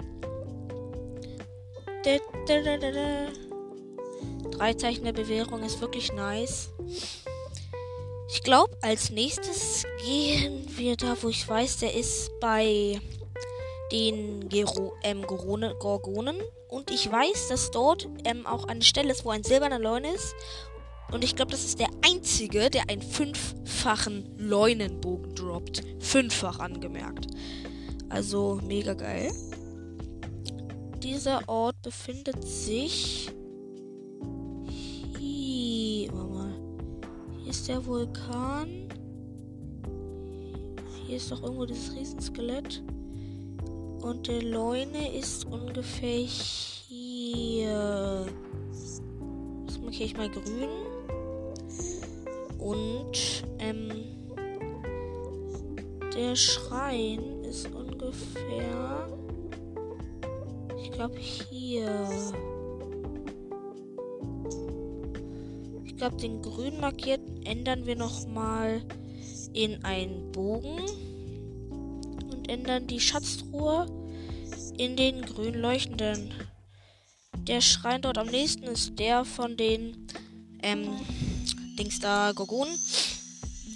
Drei 4.53 4.75
Zeichen 4.75 5.05
der 5.05 5.13
Bewährung 5.13 5.63
ist 5.63 5.81
wirklich 5.81 6.13
nice. 6.13 6.71
Ich 8.29 8.43
glaube, 8.43 8.77
als 8.81 9.11
nächstes 9.11 9.85
gehen 10.05 10.65
wir 10.77 10.97
da, 10.97 11.17
wo 11.21 11.29
ich 11.29 11.49
weiß, 11.49 11.79
der 11.79 11.95
ist 11.95 12.31
bei 12.41 13.01
den 13.93 14.49
Gero 14.49 14.95
ähm, 15.03 15.23
Gorgonen. 15.27 16.41
Und 16.69 16.91
ich 16.91 17.11
weiß, 17.11 17.49
dass 17.49 17.71
dort 17.71 18.09
ähm, 18.25 18.47
auch 18.47 18.65
eine 18.65 18.83
Stelle 18.83 19.13
ist, 19.13 19.25
wo 19.25 19.31
ein 19.31 19.45
silberner 19.45 19.79
Leun 19.79 20.05
ist. 20.05 20.35
Und 21.13 21.23
ich 21.23 21.37
glaube, 21.37 21.53
das 21.53 21.65
ist 21.65 21.79
der 21.79 21.89
einzige, 22.05 22.69
der 22.69 22.91
einen 22.91 23.03
fünffachen 23.03 24.35
Leunenbogen 24.39 25.35
droppt. 25.35 25.83
Fünffach 26.01 26.59
angemerkt. 26.59 27.29
Also 28.09 28.61
mega 28.65 28.95
geil. 28.95 29.33
Dieser 31.03 31.49
Ort 31.49 31.81
befindet 31.83 32.43
sich. 32.45 33.31
Hier, 35.19 36.13
mal. 36.13 36.55
Hier 37.39 37.51
ist 37.51 37.69
der 37.69 37.87
Vulkan. 37.87 38.89
Hier 41.07 41.17
ist 41.17 41.31
doch 41.31 41.43
irgendwo 41.43 41.67
dieses 41.67 41.95
Riesenskelett. 41.95 42.83
Und 44.07 44.29
der 44.29 44.43
Leune 44.43 45.17
ist 45.17 45.47
ungefähr 45.47 46.19
hier. 46.19 48.27
Das 49.67 49.81
markiere 49.81 50.05
ich 50.05 50.17
mal 50.17 50.31
grün. 50.31 50.69
Und 52.59 53.45
ähm, 53.59 53.91
der 56.15 56.37
Schrein 56.37 57.43
ist 57.43 57.69
ungefähr 57.75 59.09
glaube 60.97 61.19
hier. 61.19 62.09
Ich 65.85 65.97
glaube, 65.97 66.17
den 66.17 66.43
grün 66.43 66.81
markierten 66.81 67.43
ändern 67.45 67.87
wir 67.87 67.97
noch 67.97 68.27
mal 68.27 68.83
in 69.53 69.85
einen 69.85 70.33
Bogen 70.33 70.81
und 72.31 72.49
ändern 72.49 72.87
die 72.87 73.01
Schatztruhe 73.01 73.87
in 74.79 74.97
den 74.97 75.23
grün 75.23 75.55
leuchtenden. 75.55 76.33
Der 77.47 77.61
Schrein 77.61 78.03
dort 78.03 78.19
am 78.19 78.27
nächsten 78.27 78.65
ist 78.65 78.99
der 78.99 79.25
von 79.25 79.57
den 79.57 80.09
ähm, 80.63 80.89
Dings 81.79 82.01
da 82.01 82.33
Gorgonen. 82.33 82.79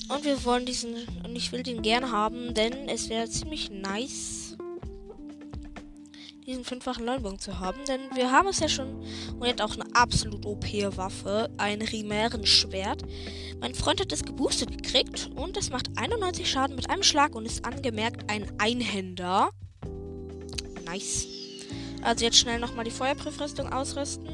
Und 0.08 0.24
wir 0.24 0.44
wollen 0.44 0.66
diesen, 0.66 0.94
und 1.24 1.36
ich 1.36 1.52
will 1.52 1.62
den 1.62 1.82
gern 1.82 2.10
haben, 2.10 2.52
denn 2.54 2.88
es 2.88 3.08
wäre 3.08 3.28
ziemlich 3.28 3.70
nice, 3.70 4.56
diesen 6.50 6.64
fünffachen 6.64 7.06
Leuenbogen 7.06 7.38
zu 7.38 7.60
haben, 7.60 7.78
denn 7.86 8.00
wir 8.14 8.32
haben 8.32 8.48
es 8.48 8.58
ja 8.58 8.68
schon 8.68 9.04
und 9.38 9.46
hat 9.46 9.60
auch 9.60 9.74
eine 9.74 9.84
absolut 9.94 10.44
OP-Waffe, 10.44 11.48
ein 11.58 11.80
Rimären-Schwert. 11.80 13.04
Mein 13.60 13.74
Freund 13.74 14.00
hat 14.00 14.12
es 14.12 14.24
geboostet 14.24 14.82
gekriegt 14.82 15.30
und 15.36 15.56
es 15.56 15.70
macht 15.70 15.96
91 15.96 16.50
Schaden 16.50 16.74
mit 16.74 16.90
einem 16.90 17.04
Schlag 17.04 17.36
und 17.36 17.46
ist 17.46 17.64
angemerkt 17.64 18.28
ein 18.28 18.50
Einhänder. 18.58 19.50
Nice. 20.90 21.28
Also 22.02 22.24
jetzt 22.24 22.38
schnell 22.38 22.58
nochmal 22.58 22.84
die 22.84 22.90
Feuerprüfrüstung 22.90 23.72
ausrüsten, 23.72 24.26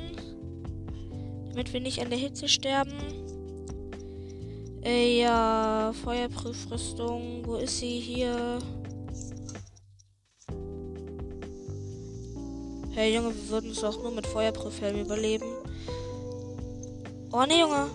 damit 1.50 1.70
wir 1.72 1.80
nicht 1.80 2.00
an 2.00 2.08
der 2.08 2.18
Hitze 2.18 2.48
sterben. 2.48 2.94
Äh, 4.82 5.20
ja, 5.20 5.92
Feuerprüfrüstung, 6.02 7.42
wo 7.44 7.56
ist 7.56 7.78
sie 7.78 8.00
hier? 8.00 8.58
Hey 12.92 13.14
Junge, 13.14 13.34
wir 13.34 13.48
würden 13.50 13.72
es 13.72 13.84
auch 13.84 14.02
nur 14.02 14.12
mit 14.12 14.26
Feuerprüfhelm 14.26 14.98
überleben. 15.00 15.46
Oh 17.32 17.44
ne, 17.44 17.60
Junge. 17.60 17.90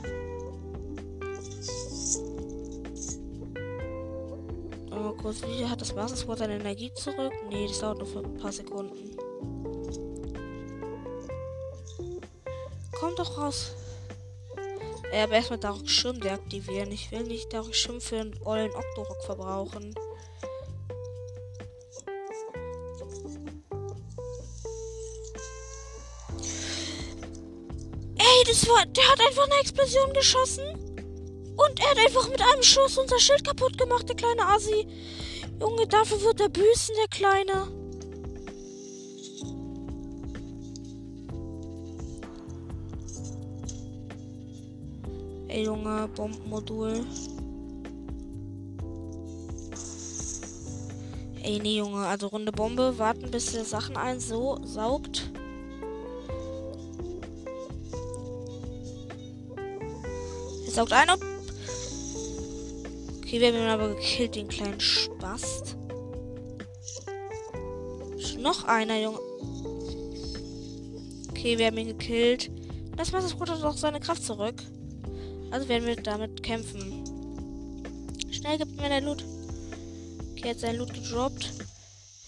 Kurz, 5.22 5.42
wie 5.44 5.66
hat 5.66 5.82
das 5.82 5.94
Basiswort 5.94 6.40
seine 6.40 6.56
Energie 6.56 6.94
zurück? 6.94 7.34
Nee, 7.50 7.68
das 7.68 7.80
dauert 7.80 8.00
nur 8.00 8.08
für 8.08 8.20
ein 8.20 8.38
paar 8.38 8.52
Sekunden. 8.52 9.16
Komm 12.92 13.16
doch 13.16 13.38
raus. 13.38 13.74
Ja, 15.14 15.24
aber 15.24 15.34
erstmal 15.34 15.60
Dark 15.60 15.90
Schirm 15.90 16.20
deaktivieren. 16.20 16.92
Ich 16.92 17.12
will 17.12 17.24
nicht 17.24 17.52
Dark 17.54 17.76
Schirm 17.76 18.00
für 18.00 18.20
einen 18.20 18.40
ollen 18.46 18.72
Octorok 18.72 19.24
verbrauchen. 19.24 19.94
das 28.52 28.68
war. 28.68 28.86
Der 28.86 29.08
hat 29.10 29.20
einfach 29.20 29.46
eine 29.46 29.60
Explosion 29.62 30.14
geschossen. 30.14 30.91
Und 31.56 31.80
er 31.80 31.92
hat 31.92 31.98
einfach 31.98 32.30
mit 32.30 32.42
einem 32.42 32.64
Schuss 32.64 32.98
unser 32.98 33.20
Schild 33.20 33.44
kaputt 33.44 33.78
gemacht, 33.78 34.08
der 34.08 34.16
kleine 34.16 34.48
Assi. 34.48 34.88
Junge, 35.60 35.86
dafür 35.88 36.22
wird 36.24 36.42
er 36.42 36.50
büßen, 36.50 36.96
der 36.98 37.08
Kleine. 37.10 37.68
Ey, 45.48 45.66
Junge, 45.66 46.08
Bombenmodul. 46.16 47.06
Ey, 51.44 51.60
nee, 51.60 51.78
Junge, 51.78 52.08
also 52.08 52.28
runde 52.28 52.52
Bombe, 52.52 52.98
warten 52.98 53.30
bis 53.30 53.52
der 53.52 53.66
Sachen 53.66 53.98
einsaugt. 53.98 55.30
Er 60.66 60.72
saugt 60.72 60.94
ein 60.94 61.10
und. 61.10 61.31
Okay, 63.32 63.40
wir 63.40 63.48
haben 63.48 63.60
ihn 63.60 63.70
aber 63.70 63.96
gekillt, 63.96 64.36
den 64.36 64.50
kleinen 64.50 64.82
Spast. 64.82 65.78
Noch 68.38 68.66
einer, 68.66 69.00
Junge. 69.00 69.20
Okay, 71.30 71.58
wir 71.58 71.68
haben 71.68 71.78
ihn 71.78 71.88
gekillt. 71.88 72.52
Das 72.98 73.14
Wasserbrot 73.14 73.52
hat 73.52 73.64
auch 73.64 73.78
seine 73.78 74.02
Kraft 74.02 74.26
zurück. 74.26 74.62
Also 75.50 75.70
werden 75.70 75.88
wir 75.88 75.96
damit 75.96 76.44
kämpfen. 76.44 77.06
Schnell 78.32 78.58
gibt 78.58 78.76
mir 78.76 78.90
der 78.90 79.00
Loot. 79.00 79.24
Okay, 80.32 80.50
hat 80.50 80.60
sein 80.60 80.76
Loot 80.76 80.94
gedroppt. 80.94 81.54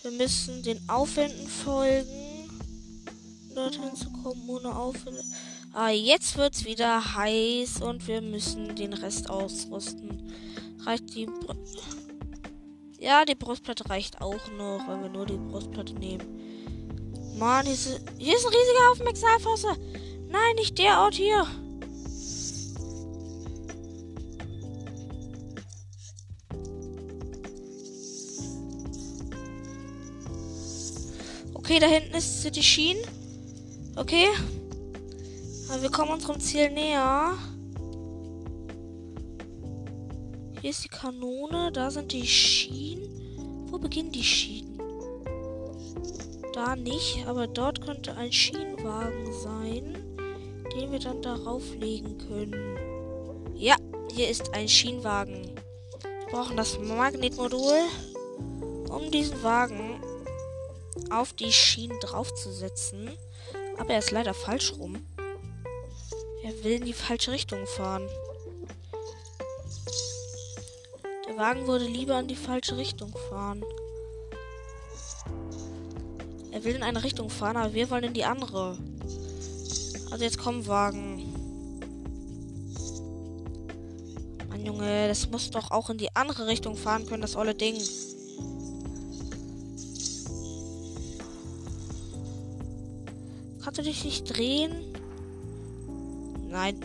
Wir 0.03 0.11
müssen 0.11 0.63
den 0.63 0.87
Aufwänden 0.87 1.47
folgen. 1.49 2.07
Dorthin 3.53 3.93
zu 3.93 4.09
kommen 4.23 4.47
ohne 4.47 4.73
Aufwände. 4.73 5.21
Ah, 5.73 5.89
jetzt 5.89 6.37
wird's 6.37 6.63
wieder 6.63 7.15
heiß 7.15 7.81
und 7.81 8.07
wir 8.07 8.21
müssen 8.21 8.73
den 8.77 8.93
Rest 8.93 9.29
ausrüsten. 9.29 10.02
Reicht 10.85 11.15
die. 11.15 11.25
Br 11.25 11.55
ja, 12.99 13.25
die 13.25 13.35
Brustplatte 13.35 13.89
reicht 13.89 14.21
auch 14.21 14.47
noch, 14.57 14.87
wenn 14.87 15.03
wir 15.03 15.09
nur 15.09 15.25
die 15.25 15.37
Brustplatte 15.37 15.93
nehmen. 15.93 16.23
Mann, 17.37 17.65
hier 17.65 17.73
ist, 17.73 18.01
hier 18.17 18.35
ist 18.35 18.45
ein 18.45 18.53
riesiger 18.53 18.89
Haufen 18.89 19.07
Exalfosse. 19.07 19.67
Nein, 20.29 20.55
nicht 20.55 20.77
der 20.77 21.01
Ort 21.01 21.15
hier. 21.15 21.45
Okay, 31.53 31.79
da 31.79 31.87
hinten 31.87 32.15
ist 32.15 32.41
City 32.41 32.63
Sheen. 32.63 32.97
Okay. 33.95 34.27
Aber 35.69 35.81
wir 35.81 35.89
kommen 35.91 36.11
unserem 36.11 36.39
Ziel 36.39 36.69
näher. 36.69 37.37
Hier 40.63 40.69
ist 40.69 40.85
die 40.85 40.87
Kanone. 40.87 41.73
Da 41.73 41.91
sind 41.91 42.13
die 42.13 42.25
Schienen. 42.25 43.67
Wo 43.69 43.77
beginnen 43.77 44.13
die 44.13 44.23
Schienen? 44.23 44.79
Da 46.53 46.77
nicht, 46.77 47.27
aber 47.27 47.47
dort 47.47 47.81
könnte 47.81 48.15
ein 48.15 48.31
Schienenwagen 48.31 49.33
sein, 49.33 50.17
den 50.73 50.89
wir 50.89 50.99
dann 50.99 51.21
darauf 51.21 51.63
legen 51.75 52.17
können. 52.29 52.77
Ja, 53.57 53.75
hier 54.13 54.29
ist 54.29 54.53
ein 54.53 54.69
Schienenwagen. 54.69 55.53
Wir 56.01 56.27
brauchen 56.31 56.55
das 56.55 56.79
Magnetmodul, 56.79 57.81
um 58.87 59.11
diesen 59.11 59.43
Wagen 59.43 60.01
auf 61.09 61.33
die 61.33 61.51
Schienen 61.51 61.99
draufzusetzen. 61.99 63.11
Aber 63.77 63.89
er 63.89 63.99
ist 63.99 64.11
leider 64.11 64.33
falsch 64.33 64.71
rum. 64.79 65.05
Er 66.41 66.63
will 66.63 66.71
in 66.71 66.85
die 66.85 66.93
falsche 66.93 67.33
Richtung 67.33 67.67
fahren. 67.67 68.07
Der 71.33 71.41
Wagen 71.41 71.65
würde 71.65 71.85
lieber 71.85 72.19
in 72.19 72.27
die 72.27 72.35
falsche 72.35 72.77
Richtung 72.77 73.11
fahren. 73.27 73.63
Er 76.51 76.63
will 76.63 76.75
in 76.75 76.83
eine 76.83 77.03
Richtung 77.03 77.31
fahren, 77.31 77.57
aber 77.57 77.73
wir 77.73 77.89
wollen 77.89 78.03
in 78.03 78.13
die 78.13 78.23
andere. 78.23 78.77
Also 80.11 80.23
jetzt 80.23 80.37
kommen 80.37 80.67
Wagen. 80.67 81.33
Mann, 84.47 84.63
Junge, 84.63 85.07
das 85.07 85.27
muss 85.31 85.49
doch 85.49 85.71
auch 85.71 85.89
in 85.89 85.97
die 85.97 86.15
andere 86.15 86.45
Richtung 86.45 86.75
fahren 86.75 87.07
können, 87.07 87.23
das 87.23 87.35
olle 87.35 87.55
Ding. 87.55 87.77
Kannst 93.63 93.79
du 93.79 93.81
dich 93.81 94.05
nicht 94.05 94.37
drehen? 94.37 94.75
Nein. 96.47 96.79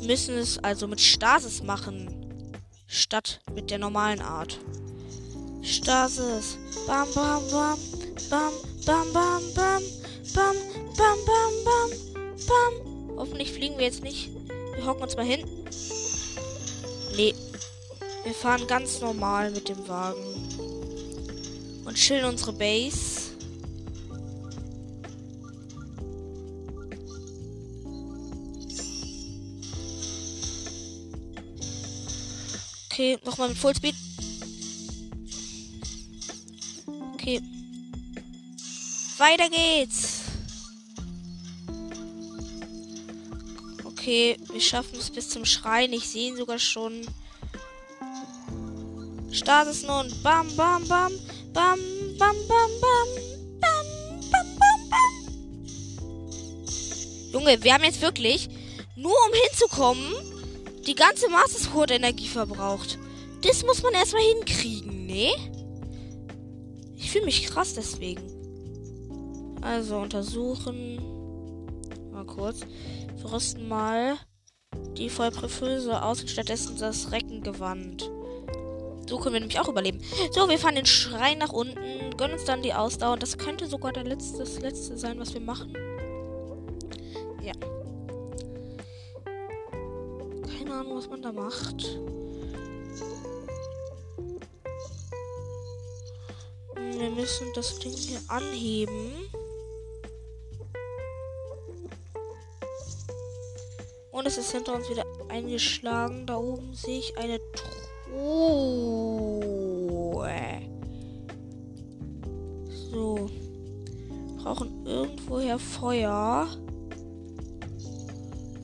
Wir 0.00 0.08
müssen 0.08 0.36
es 0.36 0.58
also 0.58 0.88
mit 0.88 1.00
Stasis 1.00 1.62
machen. 1.62 2.19
Statt 2.92 3.38
mit 3.54 3.70
der 3.70 3.78
normalen 3.78 4.20
Art. 4.20 4.58
Stasis. 5.62 6.58
Bam, 6.88 7.06
bam, 7.14 7.40
bam. 7.48 7.78
Bam, 8.28 8.52
bam, 8.84 9.12
bam, 9.12 9.42
bam. 9.54 9.82
Bam, 10.34 10.56
bam, 10.96 11.18
bam, 11.24 11.52
bam. 11.64 11.90
Bam. 12.48 13.16
Hoffentlich 13.16 13.52
fliegen 13.52 13.78
wir 13.78 13.84
jetzt 13.84 14.02
nicht. 14.02 14.30
Wir 14.74 14.84
hocken 14.84 15.04
uns 15.04 15.14
mal 15.14 15.24
hin. 15.24 15.44
Nee. 17.14 17.32
Wir 18.24 18.34
fahren 18.34 18.66
ganz 18.66 19.00
normal 19.00 19.52
mit 19.52 19.68
dem 19.68 19.86
Wagen. 19.86 20.24
Und 21.84 21.94
chillen 21.94 22.24
unsere 22.24 22.52
Base. 22.52 23.19
Okay, 33.00 33.18
nochmal 33.24 33.48
mit 33.48 33.56
Fullspeed. 33.56 33.94
Okay. 37.14 37.40
Weiter 39.16 39.48
geht's. 39.48 40.24
Okay, 43.84 44.36
wir 44.52 44.60
schaffen 44.60 44.98
es 44.98 45.08
bis 45.08 45.30
zum 45.30 45.46
Schrein. 45.46 45.94
Ich 45.94 46.10
sehe 46.10 46.28
ihn 46.28 46.36
sogar 46.36 46.58
schon. 46.58 47.06
Start 49.32 49.68
es 49.68 49.82
nun. 49.82 50.12
Bam, 50.22 50.54
bam, 50.54 50.86
bam. 50.86 51.12
Bam, 51.54 51.80
bam, 52.18 52.36
bam, 52.48 52.70
bam. 52.82 53.08
Bam, 53.60 53.86
bam, 54.30 54.46
bam, 54.58 54.90
bam. 54.90 55.08
Junge, 57.32 57.62
wir 57.62 57.72
haben 57.72 57.84
jetzt 57.84 58.02
wirklich, 58.02 58.50
nur 58.94 59.14
um 59.26 59.32
hinzukommen, 59.48 60.39
die 60.86 60.94
ganze 60.94 61.28
Master 61.28 61.58
Sword 61.58 61.90
Energie 61.90 62.28
verbraucht. 62.28 62.98
Das 63.42 63.64
muss 63.64 63.82
man 63.82 63.94
erstmal 63.94 64.22
hinkriegen, 64.22 65.06
ne? 65.06 65.30
Ich 66.96 67.10
fühle 67.10 67.24
mich 67.24 67.46
krass 67.46 67.74
deswegen. 67.74 68.22
Also 69.62 69.98
untersuchen. 69.98 71.00
Mal 72.12 72.24
kurz. 72.26 72.60
Wir 73.16 73.32
rüsten 73.32 73.68
mal 73.68 74.18
die 74.96 75.10
Vollprüföse 75.10 76.02
aus 76.02 76.20
und 76.20 76.30
stattdessen 76.30 76.76
das 76.78 77.12
Reckengewand. 77.12 78.10
So 79.08 79.18
können 79.18 79.34
wir 79.34 79.40
nämlich 79.40 79.58
auch 79.58 79.68
überleben. 79.68 80.00
So, 80.30 80.48
wir 80.48 80.58
fahren 80.58 80.76
den 80.76 80.86
Schrein 80.86 81.38
nach 81.38 81.52
unten, 81.52 82.16
gönnen 82.16 82.34
uns 82.34 82.44
dann 82.44 82.62
die 82.62 82.74
Ausdauer. 82.74 83.16
Das 83.16 83.38
könnte 83.38 83.66
sogar 83.66 83.92
der 83.92 84.04
letzte, 84.04 84.38
das 84.38 84.60
letzte 84.60 84.96
sein, 84.96 85.18
was 85.18 85.34
wir 85.34 85.40
machen. 85.40 85.74
Ahnung, 90.80 90.96
was 90.96 91.08
man 91.10 91.20
da 91.20 91.30
macht. 91.30 91.98
Wir 96.74 97.10
müssen 97.10 97.48
das 97.54 97.78
Ding 97.78 97.92
hier 97.92 98.20
anheben. 98.28 99.12
Und 104.10 104.26
es 104.26 104.38
ist 104.38 104.52
hinter 104.52 104.74
uns 104.74 104.88
wieder 104.88 105.04
eingeschlagen. 105.28 106.26
Da 106.26 106.36
oben 106.38 106.72
sehe 106.72 107.00
ich 107.00 107.18
eine 107.18 107.38
Truhe. 108.08 108.70
So. 112.90 113.30
Brauchen 114.38 114.86
irgendwoher 114.86 115.58
Feuer. 115.58 116.48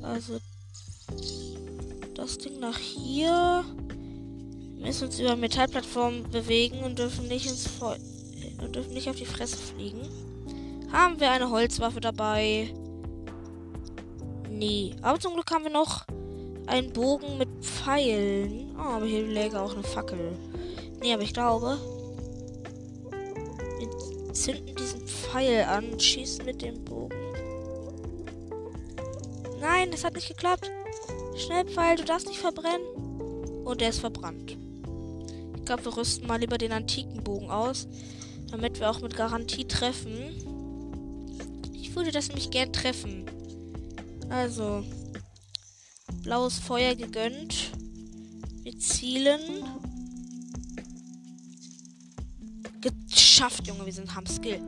Also 0.02 0.38
das 2.26 2.38
Ding 2.38 2.58
nach 2.58 2.76
hier. 2.76 3.64
Wir 4.74 4.86
müssen 4.86 5.04
uns 5.06 5.20
über 5.20 5.36
Metallplattformen 5.36 6.28
bewegen 6.30 6.82
und 6.82 6.98
dürfen 6.98 7.28
nicht 7.28 7.46
ins 7.46 7.68
Feuer 7.68 7.98
und 8.60 8.74
dürfen 8.74 8.94
nicht 8.94 9.08
auf 9.08 9.14
die 9.14 9.24
Fresse 9.24 9.56
fliegen. 9.56 10.00
Haben 10.90 11.20
wir 11.20 11.30
eine 11.30 11.50
Holzwaffe 11.50 12.00
dabei? 12.00 12.74
Nee. 14.50 14.96
Aber 15.02 15.20
zum 15.20 15.34
Glück 15.34 15.48
haben 15.52 15.62
wir 15.62 15.70
noch 15.70 16.04
einen 16.66 16.92
Bogen 16.92 17.38
mit 17.38 17.48
Pfeilen. 17.60 18.74
Oh, 18.76 18.82
aber 18.82 19.06
hier 19.06 19.24
läge 19.24 19.60
auch 19.60 19.74
eine 19.74 19.84
Fackel. 19.84 20.36
Nee, 21.00 21.14
aber 21.14 21.22
ich 21.22 21.32
glaube, 21.32 21.78
wir 23.78 24.32
zünden 24.32 24.74
diesen 24.74 25.06
Pfeil 25.06 25.62
an 25.62 25.92
und 25.92 26.02
schießen 26.02 26.44
mit 26.44 26.60
dem 26.60 26.84
Bogen. 26.84 27.14
Nein, 29.60 29.92
das 29.92 30.02
hat 30.02 30.14
nicht 30.14 30.28
geklappt. 30.28 30.72
Schnell, 31.36 31.66
Pfeil, 31.66 31.96
du 31.96 32.04
darfst 32.04 32.26
nicht 32.26 32.40
verbrennen. 32.40 32.86
Und 33.64 33.80
der 33.80 33.90
ist 33.90 34.00
verbrannt. 34.00 34.56
Ich 35.56 35.64
glaube, 35.64 35.84
wir 35.84 35.96
rüsten 35.96 36.26
mal 36.26 36.40
lieber 36.40 36.56
den 36.56 36.72
antiken 36.72 37.22
Bogen 37.24 37.50
aus, 37.50 37.88
damit 38.50 38.78
wir 38.80 38.90
auch 38.90 39.00
mit 39.00 39.16
Garantie 39.16 39.66
treffen. 39.66 40.30
Ich 41.72 41.94
würde 41.94 42.12
das 42.12 42.28
nämlich 42.28 42.50
gern 42.50 42.72
treffen. 42.72 43.26
Also, 44.30 44.84
blaues 46.22 46.58
Feuer 46.58 46.94
gegönnt. 46.94 47.72
Wir 48.62 48.78
zielen. 48.78 49.40
Geschafft, 52.80 53.66
Junge, 53.66 53.84
wir 53.84 53.92
sind 53.92 54.14
haben 54.14 54.26
Skill. 54.26 54.60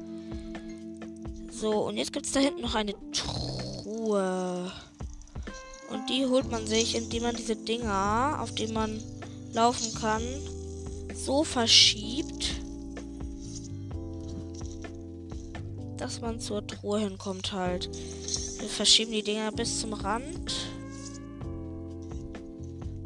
So, 1.51 1.87
und 1.87 1.97
jetzt 1.97 2.13
gibt 2.13 2.27
es 2.27 2.33
da 2.33 2.41
hinten 2.41 2.63
noch 2.63 2.75
eine 2.75 2.95
Truhe. 3.13 4.73
Und 5.91 6.11
die 6.11 6.27
holt 6.27 6.51
man 6.51 6.67
sich, 6.67 6.95
indem 6.95 7.23
man 7.23 7.37
diese 7.37 7.57
Dinger, 7.57 8.39
auf 8.41 8.55
denen 8.55 8.75
man 8.75 9.03
laufen 9.53 9.95
kann, 9.95 10.23
so 11.15 11.45
verschiebt, 11.45 12.61
dass 15.97 16.21
man 16.21 16.41
zur 16.41 16.67
Truhe 16.67 17.01
hinkommt 17.01 17.53
halt. 17.53 17.91
Wir 18.61 18.69
verschieben 18.69 19.13
die 19.13 19.23
Dinger 19.23 19.51
bis 19.53 19.81
zum 19.81 19.95
Rand. 19.95 20.55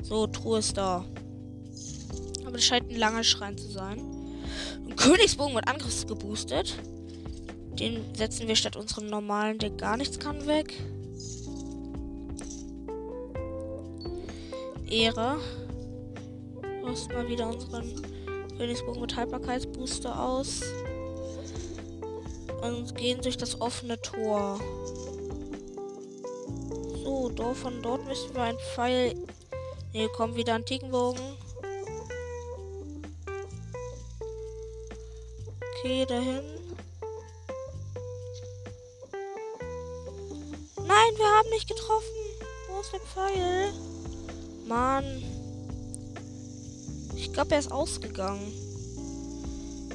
So, 0.03 0.27
Truhe 0.27 0.59
ist 0.59 0.77
da. 0.77 1.05
Aber 2.42 2.53
das 2.53 2.64
scheint 2.64 2.90
ein 2.90 2.99
langer 2.99 3.25
Schrein 3.25 3.57
zu 3.57 3.68
sein. 3.71 3.99
Ein 4.87 4.97
Königsbogen 4.97 5.55
mit 5.55 5.68
Angriff 5.68 6.07
geboostet. 6.07 6.75
Den 7.79 8.03
setzen 8.14 8.47
wir 8.47 8.57
statt 8.57 8.77
unserem 8.77 9.07
normalen, 9.07 9.59
der 9.59 9.71
gar 9.71 9.97
nichts 9.97 10.18
kann, 10.18 10.47
weg. 10.47 10.75
Ehre. 14.92 15.40
Rüsten 16.85 17.14
mal 17.14 17.28
wieder 17.28 17.48
unseren 17.48 18.02
Königsbogen 18.59 19.00
mit 19.00 19.16
Haltbarkeitsbooster 19.16 20.22
aus. 20.22 20.61
Und 22.61 22.94
gehen 22.94 23.20
durch 23.22 23.37
das 23.37 23.61
offene 23.61 24.00
Tor. 24.00 24.61
So, 27.02 27.55
von 27.55 27.83
dort 27.83 28.07
müssen 28.07 28.35
wir 28.35 28.42
einen 28.42 28.59
Pfeil. 28.59 29.14
Ne, 29.92 30.09
kommen 30.09 30.37
wieder 30.37 30.55
Antikenbogen. 30.55 31.37
Okay, 35.78 36.07
dahin. 36.07 36.42
Nein, 40.76 41.12
wir 41.16 41.26
haben 41.26 41.50
nicht 41.50 41.68
getroffen. 41.68 42.14
Wo 42.68 42.81
ist 42.81 42.92
der 42.92 43.00
Pfeil? 43.00 43.91
Mann. 44.72 45.04
Ich 47.14 47.30
glaube, 47.30 47.52
er 47.52 47.58
ist 47.58 47.70
ausgegangen. 47.70 48.50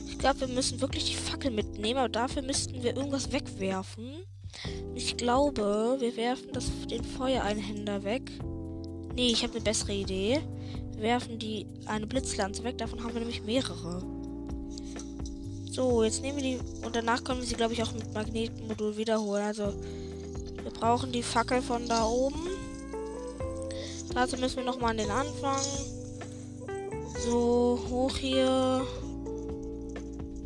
Ich 0.07 0.19
glaube, 0.19 0.41
wir 0.41 0.47
müssen 0.49 0.81
wirklich 0.81 1.05
die 1.05 1.15
Fackel 1.15 1.49
mitnehmen, 1.49 1.97
aber 1.97 2.09
dafür 2.09 2.43
müssten 2.43 2.83
wir 2.83 2.95
irgendwas 2.95 3.31
wegwerfen. 3.31 4.19
Ich 4.93 5.17
glaube, 5.17 5.97
wir 5.99 6.15
werfen 6.15 6.49
das, 6.53 6.65
den 6.91 7.03
Feuereinhänder 7.03 8.03
weg. 8.03 8.31
Nee, 9.15 9.31
ich 9.31 9.41
habe 9.41 9.53
eine 9.53 9.61
bessere 9.61 9.93
Idee. 9.93 10.41
Wir 10.91 11.01
werfen 11.01 11.39
die 11.39 11.65
eine 11.87 12.05
Blitzlanze 12.05 12.63
weg, 12.63 12.77
davon 12.77 13.03
haben 13.03 13.13
wir 13.13 13.21
nämlich 13.21 13.41
mehrere. 13.41 14.03
So, 15.71 16.03
jetzt 16.03 16.21
nehmen 16.21 16.37
wir 16.37 16.43
die 16.43 16.59
und 16.85 16.95
danach 16.95 17.23
können 17.23 17.39
wir 17.39 17.47
sie, 17.47 17.55
glaube 17.55 17.73
ich, 17.73 17.81
auch 17.81 17.93
mit 17.93 18.13
Magnetmodul 18.13 18.95
wiederholen. 18.95 19.43
Also, 19.43 19.73
wir 20.61 20.71
brauchen 20.71 21.11
die 21.11 21.23
Fackel 21.23 21.63
von 21.63 21.87
da 21.87 22.05
oben. 22.05 22.56
Dazu 24.17 24.36
müssen 24.38 24.58
wir 24.58 24.63
nochmal 24.63 24.89
an 24.89 24.97
den 24.97 25.12
Anfang. 25.12 25.62
So, 27.23 27.80
hoch 27.88 28.17
hier. 28.17 28.82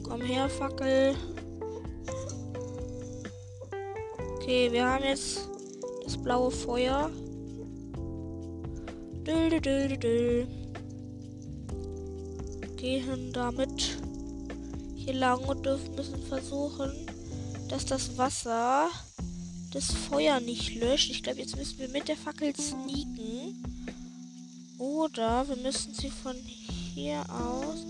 Komm 0.03 0.19
her, 0.19 0.49
Fackel. 0.49 1.15
Okay, 4.35 4.69
wir 4.73 4.85
haben 4.85 5.05
jetzt 5.05 5.47
das 6.03 6.17
blaue 6.17 6.51
Feuer. 6.51 7.09
Dül, 9.25 9.61
dül, 9.61 9.97
dül. 9.97 10.47
Gehen 12.75 13.31
damit 13.31 14.01
hier 14.95 15.13
lang 15.13 15.45
und 15.45 15.65
dürfen 15.65 15.95
müssen 15.95 16.21
versuchen, 16.23 16.91
dass 17.69 17.85
das 17.85 18.17
Wasser 18.17 18.89
das 19.71 19.85
Feuer 19.85 20.41
nicht 20.41 20.75
löscht. 20.75 21.09
Ich 21.09 21.23
glaube, 21.23 21.39
jetzt 21.39 21.55
müssen 21.55 21.79
wir 21.79 21.87
mit 21.87 22.09
der 22.09 22.17
Fackel 22.17 22.53
sneaken. 22.53 23.20
Oder 24.91 25.47
wir 25.47 25.55
müssen 25.55 25.93
sie 25.93 26.09
von 26.09 26.35
hier 26.93 27.21
aus. 27.29 27.85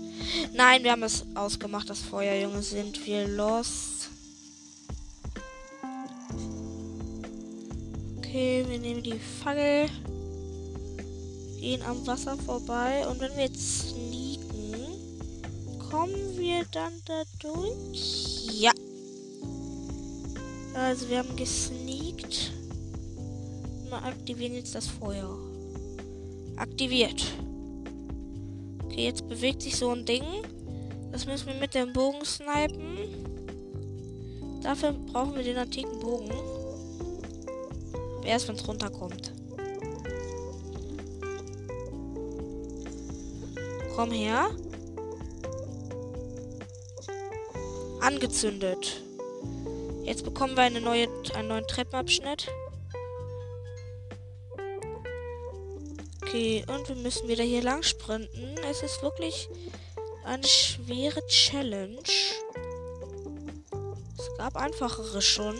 Nein, 0.54 0.84
wir 0.84 0.92
haben 0.92 1.02
es 1.02 1.24
ausgemacht, 1.34 1.90
das 1.90 2.00
Feuer, 2.00 2.40
Junge. 2.40 2.62
Sind 2.62 3.04
wir 3.04 3.26
los? 3.26 4.08
Okay, 8.18 8.64
wir 8.68 8.78
nehmen 8.78 9.02
die 9.02 9.18
Fackel. 9.42 9.88
Gehen 11.58 11.82
am 11.82 12.06
Wasser 12.06 12.36
vorbei. 12.38 13.06
Und 13.08 13.20
wenn 13.20 13.36
wir 13.36 13.44
jetzt 13.46 13.90
sneaken, 13.90 14.86
kommen 15.90 16.38
wir 16.38 16.64
dann 16.70 16.92
da 17.04 17.24
durch? 17.40 18.46
Ja. 18.52 18.72
Also 20.74 21.08
wir 21.08 21.18
haben 21.18 21.36
gesneakt. 21.36 22.52
Wir 23.88 24.02
aktivieren 24.02 24.54
jetzt 24.54 24.74
das 24.74 24.86
Feuer. 24.86 25.51
Aktiviert. 26.62 27.20
Okay, 28.84 29.06
jetzt 29.06 29.28
bewegt 29.28 29.62
sich 29.62 29.74
so 29.74 29.90
ein 29.90 30.06
Ding. 30.06 30.22
Das 31.10 31.26
müssen 31.26 31.48
wir 31.48 31.54
mit 31.54 31.74
dem 31.74 31.92
Bogen 31.92 32.24
snipen. 32.24 32.98
Dafür 34.62 34.92
brauchen 34.92 35.34
wir 35.34 35.42
den 35.42 35.56
antiken 35.56 35.98
Bogen. 35.98 36.30
Erst 38.24 38.46
wenn 38.46 38.54
es 38.54 38.68
runterkommt. 38.68 39.32
Komm 43.96 44.12
her. 44.12 44.50
Angezündet. 48.00 49.02
Jetzt 50.04 50.22
bekommen 50.22 50.54
wir 50.54 50.62
eine 50.62 50.80
neue, 50.80 51.08
einen 51.34 51.48
neuen 51.48 51.66
Treppenabschnitt. 51.66 52.46
Okay, 56.32 56.64
und 56.66 56.88
wir 56.88 56.96
müssen 56.96 57.28
wieder 57.28 57.44
hier 57.44 57.60
lang 57.60 57.82
sprinten. 57.82 58.56
Es 58.70 58.82
ist 58.82 59.02
wirklich 59.02 59.50
eine 60.24 60.42
schwere 60.42 61.20
Challenge. 61.26 61.98
Es 64.16 64.30
gab 64.38 64.56
einfachere 64.56 65.20
schon. 65.20 65.54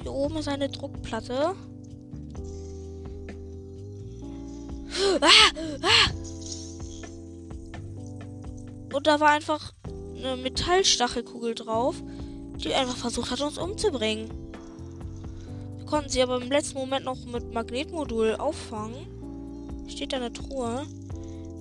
Hier 0.00 0.12
oben 0.12 0.36
ist 0.36 0.46
eine 0.46 0.68
Druckplatte. 0.68 1.56
Ah, 5.20 5.26
ah. 5.82 6.10
Und 8.94 9.08
da 9.08 9.18
war 9.18 9.30
einfach 9.30 9.72
eine 10.16 10.36
Metallstachelkugel 10.36 11.56
drauf, 11.56 11.96
die 12.58 12.72
einfach 12.74 12.96
versucht 12.96 13.32
hat, 13.32 13.40
uns 13.40 13.58
umzubringen 13.58 14.41
konnten 15.92 16.08
sie 16.08 16.22
aber 16.22 16.40
im 16.40 16.50
letzten 16.50 16.78
Moment 16.78 17.04
noch 17.04 17.22
mit 17.26 17.52
Magnetmodul 17.52 18.36
auffangen. 18.36 19.84
Steht 19.88 20.14
da 20.14 20.16
eine 20.16 20.32
Truhe? 20.32 20.86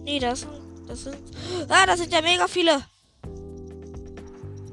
Nee, 0.05 0.19
das 0.19 0.39
sind. 0.39 0.53
Das 0.87 1.03
sind. 1.03 1.17
Ah, 1.67 1.85
das 1.85 1.99
sind 1.99 2.13
ja 2.13 2.21
mega 2.21 2.47
viele! 2.47 2.81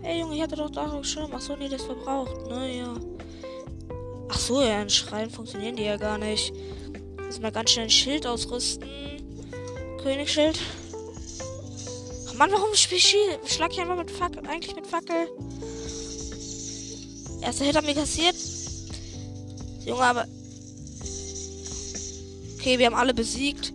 Ey 0.05 0.21
Junge, 0.21 0.37
ich 0.37 0.43
hatte 0.43 0.55
doch 0.55 0.71
da 0.71 1.03
schon. 1.03 1.29
Ach 1.35 1.41
so, 1.41 1.57
nee, 1.57 1.69
das 1.69 1.83
verbraucht, 1.83 2.49
ne? 2.49 2.79
Ja. 2.79 2.95
Ach 4.29 4.39
so, 4.39 4.63
ja, 4.63 4.81
in 4.81 4.91
Schreien 4.91 5.29
funktionieren 5.29 5.75
die 5.75 5.83
ja 5.83 5.97
gar 5.97 6.19
nicht. 6.19 6.53
Müssen 7.17 7.43
wir 7.43 7.51
ganz 7.51 7.73
schnell 7.73 7.87
ein 7.87 7.91
Schild 7.91 8.29
ausrüsten. 8.29 8.89
Königsschild. 10.01 10.61
Mann, 12.37 12.53
warum 12.53 12.73
schlag 12.77 13.73
ich 13.73 13.81
einfach 13.81 13.97
mit 13.97 14.13
Fackel? 14.13 14.47
Eigentlich 14.47 14.77
mit 14.77 14.87
Fackel. 14.87 15.27
Erster 17.43 17.65
Hit 17.65 17.75
hat 17.75 17.85
mir 17.85 17.95
kassiert. 17.97 18.37
Junge, 19.89 20.03
aber. 20.03 20.27
Okay, 22.59 22.79
wir 22.79 22.87
haben 22.87 22.95
alle 22.95 23.15
besiegt. 23.15 23.73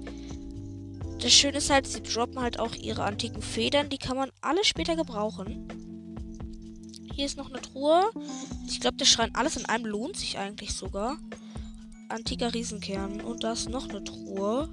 Das 1.19 1.33
Schöne 1.33 1.57
ist 1.57 1.71
halt, 1.71 1.87
sie 1.87 2.03
droppen 2.03 2.39
halt 2.39 2.59
auch 2.59 2.75
ihre 2.75 3.03
antiken 3.03 3.41
Federn. 3.41 3.89
Die 3.89 3.97
kann 3.97 4.17
man 4.17 4.29
alle 4.41 4.63
später 4.63 4.95
gebrauchen. 4.95 5.67
Hier 7.15 7.25
ist 7.25 7.37
noch 7.37 7.49
eine 7.49 7.61
Truhe. 7.61 8.03
Ich 8.67 8.79
glaube, 8.79 8.97
der 8.97 9.05
Schrein 9.05 9.33
alles 9.33 9.55
in 9.55 9.65
einem 9.65 9.85
lohnt 9.85 10.17
sich 10.17 10.37
eigentlich 10.37 10.73
sogar. 10.73 11.17
Antiker 12.09 12.53
Riesenkern. 12.53 13.21
Und 13.21 13.43
da 13.43 13.53
ist 13.53 13.69
noch 13.69 13.89
eine 13.89 14.03
Truhe. 14.03 14.69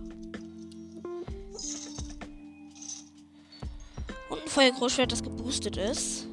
Und 4.28 4.42
ein 4.42 4.48
Feuergroßschwert, 4.48 5.12
das 5.12 5.22
geboostet 5.22 5.78
ist. 5.78 6.26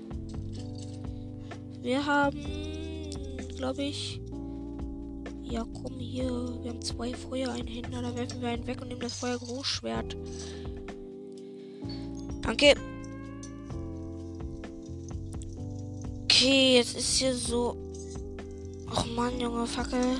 Wir 1.81 2.05
haben, 2.05 3.09
glaube 3.55 3.83
ich, 3.83 4.19
ja, 5.49 5.65
komm 5.81 5.99
hier. 5.99 6.29
Wir 6.61 6.71
haben 6.71 6.81
zwei 6.81 7.13
Feuereinhänder. 7.13 8.01
Da 8.01 8.15
werfen 8.15 8.41
wir 8.41 8.49
einen 8.49 8.67
weg 8.67 8.81
und 8.81 8.89
nehmen 8.89 9.01
das 9.01 9.13
Feuergroßschwert. 9.13 10.17
Danke. 12.41 12.75
Okay, 16.23 16.75
jetzt 16.75 16.97
ist 16.97 17.17
hier 17.17 17.35
so. 17.35 17.75
Och 18.89 19.05
Mann, 19.15 19.39
Junge, 19.39 19.67
Fackel. 19.67 20.17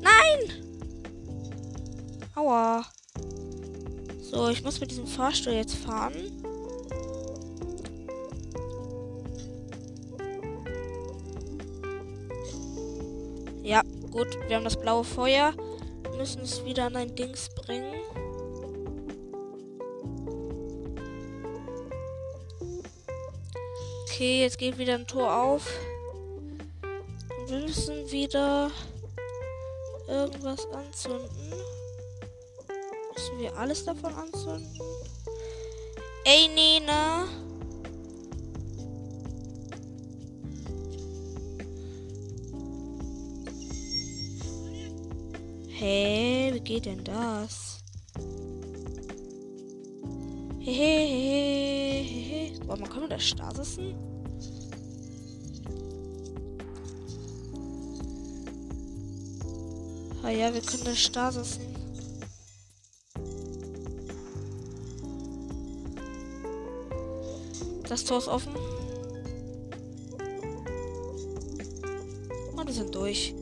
Nein! 0.00 0.62
Aua. 2.34 2.84
So, 4.20 4.48
ich 4.48 4.62
muss 4.62 4.80
mit 4.80 4.90
diesem 4.90 5.06
Fahrstuhl 5.06 5.54
jetzt 5.54 5.74
fahren. 5.74 6.37
Gut. 14.18 14.36
Wir 14.48 14.56
haben 14.56 14.64
das 14.64 14.76
blaue 14.76 15.04
Feuer. 15.04 15.54
Müssen 16.16 16.42
es 16.42 16.64
wieder 16.64 16.86
an 16.86 16.96
ein 16.96 17.14
Dings 17.14 17.48
bringen. 17.50 17.94
Okay, 24.02 24.42
jetzt 24.42 24.58
geht 24.58 24.76
wieder 24.78 24.94
ein 24.94 25.06
Tor 25.06 25.32
auf. 25.32 25.70
Wir 27.46 27.58
müssen 27.60 28.10
wieder 28.10 28.72
irgendwas 30.08 30.66
anzünden. 30.72 31.52
Müssen 33.14 33.38
wir 33.38 33.56
alles 33.56 33.84
davon 33.84 34.12
anzünden? 34.14 34.80
Ey, 36.24 36.48
Nina. 36.48 37.28
Hä, 45.78 46.50
wie 46.52 46.60
geht 46.60 46.86
denn 46.86 47.04
das? 47.04 47.84
Hehehehe. 50.58 52.58
Boah, 52.66 52.76
man 52.76 52.88
kann 52.88 53.02
man 53.02 53.10
das 53.10 53.22
Stasissen? 53.22 53.94
Ah 60.24 60.30
ja, 60.30 60.52
wir 60.52 60.62
können 60.62 60.84
das 60.84 60.98
Stasissen. 60.98 61.62
Das 67.88 68.04
Tor 68.04 68.18
ist 68.18 68.26
offen. 68.26 68.52
sind 72.78 72.94
durch. 72.94 73.34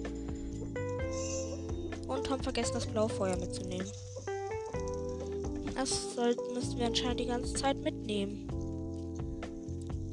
Vergessen, 2.46 2.74
das 2.74 2.86
blaue 2.86 3.08
Feuer 3.08 3.36
mitzunehmen. 3.36 3.90
Das 5.74 6.14
sollten, 6.14 6.54
müssen 6.54 6.78
wir 6.78 6.86
anscheinend 6.86 7.18
die 7.18 7.26
ganze 7.26 7.52
Zeit 7.54 7.76
mitnehmen. 7.82 8.48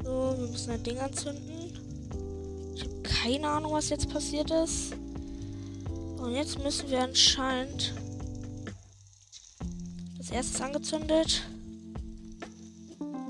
So, 0.03 0.35
wir 0.39 0.47
müssen 0.47 0.71
ein 0.71 0.81
Ding 0.81 0.97
anzünden. 0.97 1.77
Ich 2.73 2.85
habe 2.85 3.01
keine 3.03 3.47
Ahnung, 3.47 3.73
was 3.73 3.89
jetzt 3.89 4.09
passiert 4.09 4.49
ist. 4.49 4.95
Und 6.17 6.33
jetzt 6.33 6.57
müssen 6.57 6.89
wir 6.89 7.03
anscheinend. 7.03 7.93
Das 10.17 10.31
erste 10.31 10.63
angezündet. 10.63 11.43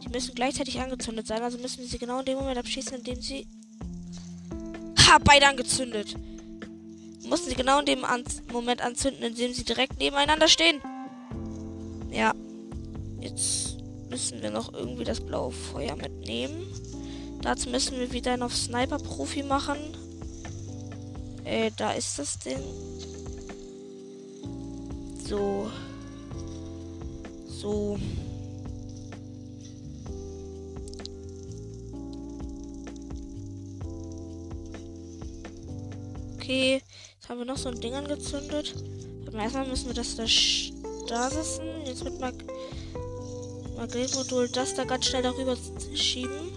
Die 0.02 0.10
müssen 0.10 0.34
gleichzeitig 0.34 0.80
angezündet 0.80 1.28
sein, 1.28 1.42
also 1.42 1.58
müssen 1.58 1.80
wir 1.80 1.88
sie 1.88 1.98
genau 1.98 2.20
in 2.20 2.26
dem 2.26 2.38
Moment 2.38 2.58
abschießen, 2.58 3.00
in 3.00 3.04
dem 3.04 3.22
sie. 3.22 3.48
Ha, 4.98 5.18
beide 5.18 5.50
angezündet. 5.50 6.16
Mussten 7.25 7.49
sie 7.49 7.55
genau 7.55 7.79
in 7.79 7.86
dem 7.86 8.05
An 8.05 8.23
Moment 8.51 8.81
anzünden, 8.81 9.23
in 9.23 9.36
dem 9.36 9.53
sie 9.53 9.63
direkt 9.63 9.99
nebeneinander 9.99 10.47
stehen. 10.47 10.81
Ja. 12.12 12.33
Jetzt 13.19 13.77
müssen 14.09 14.41
wir 14.41 14.51
noch 14.51 14.73
irgendwie 14.73 15.05
das 15.05 15.21
blaue 15.21 15.51
Feuer 15.51 15.95
mitnehmen. 15.95 16.67
Dazu 17.41 17.69
müssen 17.69 17.97
wir 17.99 18.12
wieder 18.12 18.38
noch 18.38 18.51
Sniper-Profi 18.51 19.43
machen. 19.43 19.77
Äh, 21.45 21.71
da 21.77 21.91
ist 21.93 22.19
das 22.19 22.39
Ding. 22.39 22.59
So. 25.25 25.69
So. 27.47 27.97
Okay, 36.36 36.83
jetzt 37.23 37.29
haben 37.29 37.39
wir 37.39 37.45
noch 37.45 37.57
so 37.57 37.69
ein 37.69 37.79
Ding 37.79 37.93
angezündet. 37.93 38.75
Erstmal 39.33 39.65
müssen 39.65 39.88
wir 39.88 39.93
das 39.93 40.17
da 40.17 41.29
sitzen. 41.29 41.86
Jetzt 41.86 42.03
mit 42.03 42.19
Mag 42.19 42.33
Magnetmodul 43.77 44.49
das 44.49 44.75
da 44.75 44.83
ganz 44.83 45.05
schnell 45.05 45.23
darüber 45.23 45.55
schieben. 45.95 46.51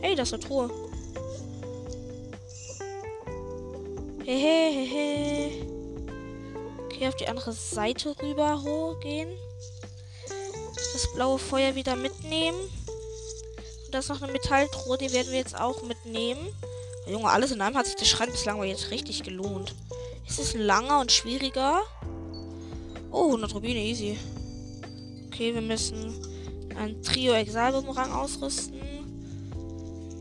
Hey, 0.00 0.16
das 0.16 0.28
ist 0.28 0.34
eine 0.34 0.42
Truhe. 0.42 0.70
Hehehehe. 4.24 5.64
Okay, 6.86 7.06
auf 7.06 7.14
die 7.14 7.28
andere 7.28 7.52
Seite 7.52 8.16
rüber 8.20 8.60
hochgehen. 8.60 9.28
Das 10.92 11.12
blaue 11.14 11.38
Feuer 11.38 11.76
wieder 11.76 11.94
mitnehmen. 11.94 12.58
Und 13.86 13.94
da 13.94 14.00
ist 14.00 14.08
noch 14.08 14.20
eine 14.20 14.32
Metalltruhe, 14.32 14.98
die 14.98 15.12
werden 15.12 15.30
wir 15.30 15.38
jetzt 15.38 15.58
auch 15.58 15.82
mitnehmen. 15.82 16.48
Junge, 17.06 17.28
alles 17.28 17.52
in 17.52 17.60
allem 17.60 17.76
hat 17.76 17.86
sich 17.86 17.96
der 17.96 18.06
Schrank 18.06 18.32
bislang 18.32 18.56
aber 18.56 18.64
jetzt 18.64 18.90
richtig 18.90 19.22
gelohnt. 19.22 19.74
Ist 20.26 20.38
es 20.38 20.54
langer 20.54 21.00
und 21.00 21.12
schwieriger? 21.12 21.82
Oh, 23.10 23.26
100 23.26 23.54
Rubine, 23.54 23.78
easy. 23.78 24.18
Okay, 25.26 25.54
wir 25.54 25.60
müssen 25.60 26.14
ein 26.76 27.02
Trio 27.02 27.34
Exalbumerang 27.34 28.12
ausrüsten. 28.12 28.80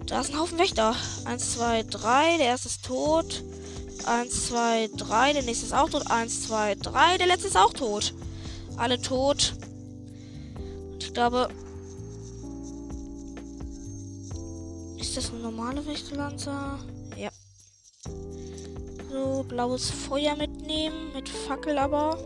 Da 0.05 0.19
ist 0.21 0.31
ein 0.31 0.39
Haufen 0.39 0.59
Wächter. 0.59 0.95
Eins, 1.25 1.53
zwei, 1.53 1.83
drei. 1.83 2.37
Der 2.37 2.47
erste 2.47 2.67
ist 2.67 2.83
tot. 2.83 3.43
Eins, 4.05 4.47
zwei, 4.47 4.89
drei. 4.97 5.33
Der 5.33 5.43
nächste 5.43 5.65
ist 5.65 5.73
auch 5.73 5.89
tot. 5.89 6.11
Eins, 6.11 6.43
zwei, 6.43 6.75
drei. 6.75 7.17
Der 7.17 7.27
letzte 7.27 7.47
ist 7.47 7.57
auch 7.57 7.73
tot. 7.73 8.13
Alle 8.75 9.01
tot. 9.01 9.53
Ich 10.99 11.13
glaube. 11.13 11.47
Ist 15.13 15.25
das 15.25 15.31
eine 15.31 15.43
normale 15.43 15.85
Wächterlanze? 15.85 16.49
Ja. 17.15 17.29
So, 19.11 19.45
blaues 19.47 19.91
Feuer 19.91 20.35
mitnehmen. 20.35 21.13
Mit 21.13 21.29
Fackel 21.29 21.77
aber. 21.77 22.17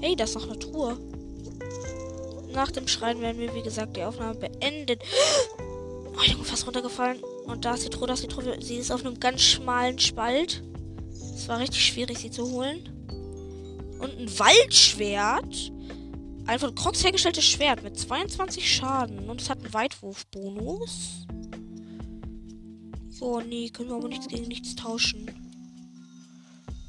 Ey, 0.00 0.14
das 0.14 0.30
ist 0.30 0.36
noch 0.36 0.44
eine 0.44 0.60
Truhe. 0.60 0.96
Nach 2.52 2.70
dem 2.70 2.86
Schreien 2.86 3.20
werden 3.20 3.40
wir, 3.40 3.52
wie 3.52 3.62
gesagt, 3.62 3.96
die 3.96 4.04
Aufnahme 4.04 4.38
beenden. 4.38 5.00
Oh, 6.16 6.22
ich 6.24 6.36
bin 6.36 6.44
fast 6.44 6.68
runtergefallen. 6.68 7.20
Und 7.46 7.64
da 7.64 7.74
ist 7.74 7.84
die 7.84 7.90
Truhe, 7.90 8.06
da 8.06 8.14
ist 8.14 8.22
die 8.22 8.28
Truhe. 8.28 8.62
Sie 8.62 8.76
ist 8.76 8.92
auf 8.92 9.04
einem 9.04 9.18
ganz 9.18 9.40
schmalen 9.40 9.98
Spalt. 9.98 10.62
Es 11.34 11.48
war 11.48 11.58
richtig 11.58 11.84
schwierig, 11.84 12.18
sie 12.18 12.30
zu 12.30 12.48
holen. 12.48 12.88
Und 13.98 14.16
ein 14.20 14.38
Waldschwert. 14.38 15.72
Ein 16.46 16.60
von 16.60 16.74
Crocs 16.76 17.02
hergestelltes 17.02 17.44
Schwert 17.44 17.82
mit 17.82 17.98
22 17.98 18.76
Schaden. 18.76 19.28
Und 19.28 19.40
es 19.40 19.50
hat 19.50 19.58
einen 19.64 19.74
Weitwurfbonus. 19.74 21.26
So, 23.10 23.40
nee, 23.40 23.68
können 23.70 23.88
wir 23.88 23.96
aber 23.96 24.08
nichts 24.08 24.28
gegen 24.28 24.46
nichts 24.46 24.76
tauschen. 24.76 25.28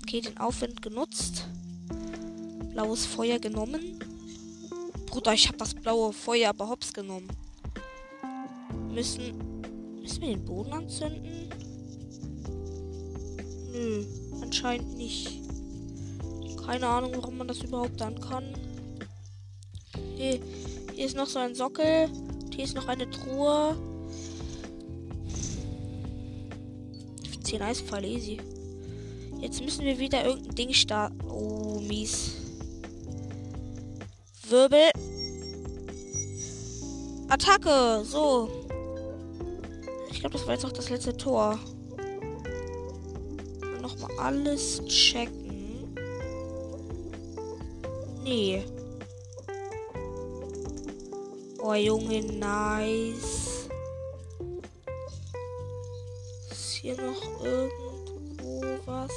Okay, 0.04 0.22
den 0.22 0.38
Aufwind 0.38 0.82
genutzt. 0.82 1.48
Blaues 2.72 3.06
Feuer 3.06 3.40
genommen. 3.40 4.00
Bruder, 5.08 5.34
ich 5.34 5.48
habe 5.48 5.58
das 5.58 5.74
blaue 5.74 6.14
Feuer 6.14 6.50
aber 6.50 6.70
hops 6.70 6.94
genommen. 6.94 7.28
Müssen. 8.94 9.62
Müssen 10.00 10.22
wir 10.22 10.30
den 10.30 10.46
Boden 10.46 10.74
anzünden? 10.74 11.50
Nö, 13.72 14.06
anscheinend 14.42 14.96
nicht. 14.98 15.42
Keine 16.64 16.88
Ahnung, 16.88 17.14
warum 17.16 17.38
man 17.38 17.48
das 17.48 17.62
überhaupt 17.62 18.00
dann 18.00 18.20
kann. 18.22 18.67
Hier, 20.18 20.40
hier 20.96 21.06
ist 21.06 21.16
noch 21.16 21.28
so 21.28 21.38
ein 21.38 21.54
Sockel. 21.54 22.10
Hier 22.56 22.64
ist 22.64 22.76
noch 22.76 22.88
eine 22.88 23.08
Truhe. 23.08 23.78
10 27.44 27.62
Eisfall, 27.62 28.04
easy. 28.04 28.40
Jetzt 29.40 29.62
müssen 29.62 29.86
wir 29.86 30.00
wieder 30.00 30.26
irgendein 30.26 30.56
Ding 30.56 30.74
starten. 30.74 31.22
Oh, 31.30 31.80
mies. 31.80 32.34
Wirbel. 34.50 34.90
Attacke. 37.30 38.04
So. 38.04 38.50
Ich 40.10 40.20
glaube, 40.22 40.34
das 40.34 40.48
war 40.48 40.56
jetzt 40.56 40.66
auch 40.66 40.72
das 40.72 40.90
letzte 40.90 41.16
Tor. 41.16 41.60
Nochmal 43.84 44.12
alles 44.18 44.84
checken. 44.86 45.96
Nee. 48.24 48.64
Oh, 51.70 51.74
Junge, 51.74 52.22
nice. 52.22 53.68
Ist 56.50 56.76
hier 56.76 56.96
noch 56.96 57.44
irgendwo 57.44 58.64
was? 58.86 59.12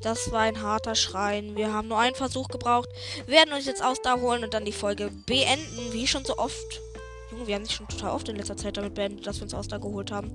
Das 0.00 0.30
war 0.30 0.42
ein 0.42 0.62
harter 0.62 0.94
Schrein. 0.94 1.56
Wir 1.56 1.72
haben 1.72 1.88
nur 1.88 1.98
einen 1.98 2.14
Versuch 2.14 2.46
gebraucht. 2.46 2.88
Wir 3.26 3.34
werden 3.34 3.52
uns 3.52 3.66
jetzt 3.66 3.82
aus 3.82 4.00
da 4.00 4.20
holen 4.20 4.44
und 4.44 4.54
dann 4.54 4.64
die 4.64 4.70
Folge 4.70 5.10
beenden, 5.26 5.92
wie 5.92 6.06
schon 6.06 6.24
so 6.24 6.38
oft. 6.38 6.80
Junge, 7.32 7.48
wir 7.48 7.56
haben 7.56 7.64
sich 7.64 7.74
schon 7.74 7.88
total 7.88 8.12
oft 8.12 8.28
in 8.28 8.36
letzter 8.36 8.56
Zeit 8.56 8.76
damit 8.76 8.94
beendet, 8.94 9.26
dass 9.26 9.38
wir 9.38 9.42
uns 9.42 9.54
aus 9.54 9.66
da 9.66 9.78
geholt 9.78 10.12
haben. 10.12 10.30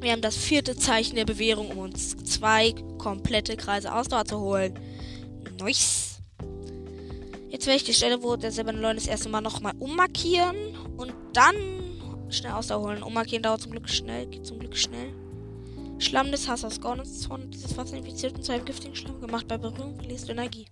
Wir 0.00 0.12
haben 0.12 0.20
das 0.20 0.36
vierte 0.36 0.76
Zeichen 0.76 1.16
der 1.16 1.24
Bewährung, 1.24 1.70
um 1.70 1.78
uns 1.78 2.14
zwei 2.24 2.74
komplette 2.98 3.56
Kreise 3.56 3.94
Ausdauer 3.94 4.26
zu 4.26 4.38
holen. 4.38 4.78
Nice. 5.58 6.11
Jetzt 7.52 7.66
werde 7.66 7.76
ich 7.76 7.84
die 7.84 7.92
Stelle, 7.92 8.22
wo 8.22 8.34
der 8.34 8.50
silberne 8.50 8.80
Leuen 8.80 8.96
das 8.96 9.06
erste 9.06 9.28
Mal 9.28 9.42
nochmal 9.42 9.74
ummarkieren 9.78 10.56
und 10.96 11.12
dann 11.34 11.54
schnell 12.30 12.52
Ausdauer 12.52 12.84
holen. 12.84 13.02
Ummarkieren 13.02 13.42
dauert 13.42 13.60
zum 13.60 13.72
Glück 13.72 13.90
schnell, 13.90 14.24
geht 14.24 14.46
zum 14.46 14.58
Glück 14.58 14.74
schnell. 14.74 15.12
Schlamm 15.98 16.30
des 16.30 16.48
Hassers. 16.48 16.80
Gornons 16.80 17.20
Zorn. 17.20 17.50
Dieses 17.50 17.76
Wasser 17.76 17.98
infiziert 17.98 18.34
und 18.36 18.42
zu 18.42 18.52
einem 18.52 18.64
giftigen 18.64 18.96
Schlamm 18.96 19.20
gemacht. 19.20 19.46
Bei 19.48 19.58
Berührung 19.58 19.94
verlierst 19.96 20.28
du 20.28 20.32
Energie. 20.32 20.66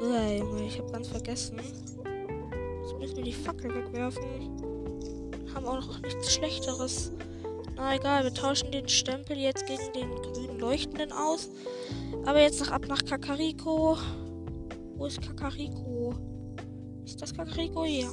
Uah, 0.00 0.36
Junge, 0.36 0.66
ich 0.66 0.78
habe 0.80 0.90
ganz 0.90 1.06
vergessen. 1.06 1.60
Jetzt 1.60 2.98
müssen 2.98 3.16
wir 3.16 3.22
die 3.22 3.32
Fackel 3.32 3.72
wegwerfen. 3.72 4.24
Haben 5.54 5.64
auch 5.64 5.86
noch 5.86 6.02
nichts 6.02 6.34
Schlechteres. 6.34 7.12
Na 7.76 7.94
egal, 7.94 8.24
wir 8.24 8.34
tauschen 8.34 8.70
den 8.70 8.88
Stempel 8.88 9.36
jetzt 9.36 9.66
gegen 9.66 9.92
den 9.92 10.14
grünen 10.22 10.58
Leuchtenden 10.58 11.12
aus. 11.12 11.50
Aber 12.24 12.40
jetzt 12.40 12.60
noch 12.60 12.70
ab 12.70 12.86
nach 12.86 13.04
Kakariko. 13.04 13.98
Wo 14.96 15.06
ist 15.06 15.20
Kakariko? 15.20 16.14
Ist 17.04 17.20
das 17.20 17.34
Kakariko? 17.34 17.84
Ja. 17.84 18.10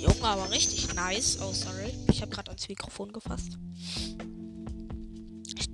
Junge, 0.00 0.22
aber 0.22 0.50
richtig 0.50 0.94
nice. 0.94 1.38
Oh, 1.42 1.52
sorry. 1.52 1.92
Ich 2.10 2.22
habe 2.22 2.30
gerade 2.30 2.50
ans 2.50 2.68
Mikrofon 2.68 3.12
gefasst. 3.12 3.58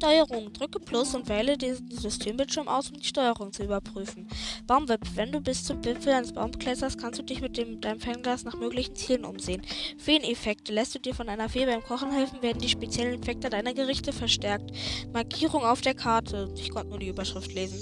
Steuerung. 0.05 0.53
Drücke 0.53 0.81
Plus 0.81 1.15
und 1.15 1.31
wähle 1.31 1.57
den 1.57 1.77
Systembildschirm 1.91 2.69
aus, 2.69 2.91
um 2.91 2.99
die 2.99 3.07
Steuerung 3.07 3.55
zu 3.55 3.65
überprüfen. 3.65 4.29
Baumweb. 4.67 5.01
Wenn 5.15 5.33
du 5.33 5.41
bis 5.41 5.65
zum 5.65 5.83
Wipfel 5.83 6.13
eines 6.13 6.35
Baums 6.35 6.59
kletterst, 6.59 7.01
kannst 7.01 7.19
du 7.19 7.23
dich 7.23 7.41
mit 7.41 7.57
dem, 7.57 7.81
deinem 7.81 8.01
Fernglas 8.01 8.45
nach 8.45 8.55
möglichen 8.55 8.95
Zielen 8.95 9.25
umsehen. 9.25 9.63
Feeneffekte. 9.97 10.75
Lässt 10.75 10.95
du 10.95 10.99
dir 10.99 11.15
von 11.15 11.31
einer 11.31 11.49
Fee 11.49 11.65
beim 11.65 11.83
Kochen 11.83 12.13
helfen, 12.13 12.43
werden 12.43 12.61
die 12.61 12.69
speziellen 12.69 13.23
Effekte 13.23 13.49
deiner 13.49 13.73
Gerichte 13.73 14.13
verstärkt. 14.13 14.73
Markierung 15.15 15.65
auf 15.65 15.81
der 15.81 15.95
Karte. 15.95 16.53
Ich 16.55 16.71
konnte 16.71 16.91
nur 16.91 16.99
die 16.99 17.09
Überschrift 17.09 17.55
lesen. 17.55 17.79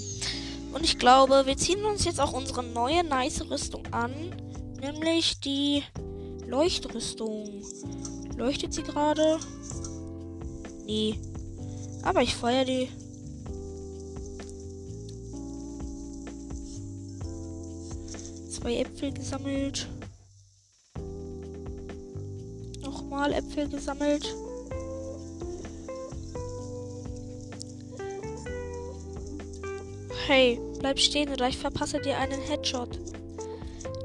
Und 0.71 0.85
ich 0.85 0.97
glaube, 0.97 1.43
wir 1.45 1.57
ziehen 1.57 1.83
uns 1.83 2.05
jetzt 2.05 2.21
auch 2.21 2.31
unsere 2.31 2.63
neue 2.63 3.03
nice 3.03 3.49
Rüstung 3.49 3.85
an. 3.91 4.13
Nämlich 4.79 5.41
die 5.41 5.83
Leuchtrüstung. 6.47 7.63
Leuchtet 8.37 8.73
sie 8.73 8.83
gerade? 8.83 9.39
Nee. 10.85 11.19
Aber 12.03 12.21
ich 12.21 12.35
feuer 12.35 12.65
die. 12.65 12.89
Zwei 18.49 18.77
Äpfel 18.77 19.11
gesammelt. 19.11 19.87
Nochmal 22.81 23.33
Äpfel 23.33 23.67
gesammelt. 23.69 24.35
Hey, 30.27 30.59
bleib 30.79 30.99
stehen 30.99 31.29
oder 31.33 31.49
ich 31.49 31.57
verpasse 31.57 31.99
dir 31.99 32.17
einen 32.17 32.39
Headshot. 32.41 32.99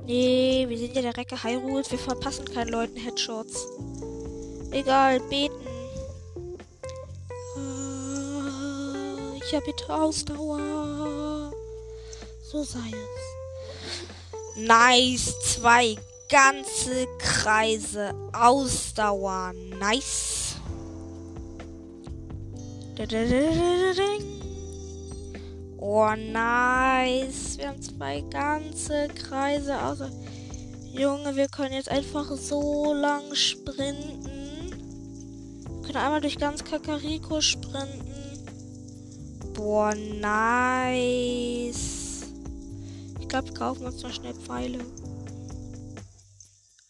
Nee, 0.06 0.64
wir 0.68 0.78
sind 0.78 0.96
ja 0.96 1.02
der 1.02 1.16
Recke 1.16 1.44
Hyrule. 1.44 1.84
Wir 1.88 1.98
verpassen 1.98 2.44
keinen 2.46 2.70
Leuten 2.70 2.96
Headshots. 2.96 3.66
Egal, 4.72 5.20
beten. 5.20 5.67
Ja, 9.50 9.60
bitte 9.60 9.88
Ausdauer. 9.88 11.50
So 12.42 12.62
sei 12.64 12.90
es. 12.90 14.58
Nice. 14.58 15.34
Zwei 15.40 15.96
ganze 16.28 17.06
Kreise 17.18 18.12
Ausdauer. 18.34 19.54
Nice. 19.80 20.56
Oh, 25.78 26.10
nice. 26.14 27.56
Wir 27.56 27.68
haben 27.68 27.80
zwei 27.80 28.20
ganze 28.30 29.08
Kreise 29.08 29.82
Ausdauer. 29.82 30.10
Junge, 30.92 31.36
wir 31.36 31.48
können 31.48 31.72
jetzt 31.72 31.90
einfach 31.90 32.30
so 32.36 32.92
lang 32.92 33.34
sprinten. 33.34 34.72
Wir 35.64 35.82
können 35.84 35.96
einmal 35.96 36.20
durch 36.20 36.38
ganz 36.38 36.62
Kakariko 36.64 37.40
sprinten. 37.40 38.07
Boah, 39.58 39.92
nice. 39.92 41.78
Ich 43.20 43.28
glaube, 43.28 43.48
wir 43.48 43.54
kaufen 43.54 43.86
uns 43.86 44.00
noch 44.04 44.12
schnell 44.12 44.34
Pfeile. 44.34 44.78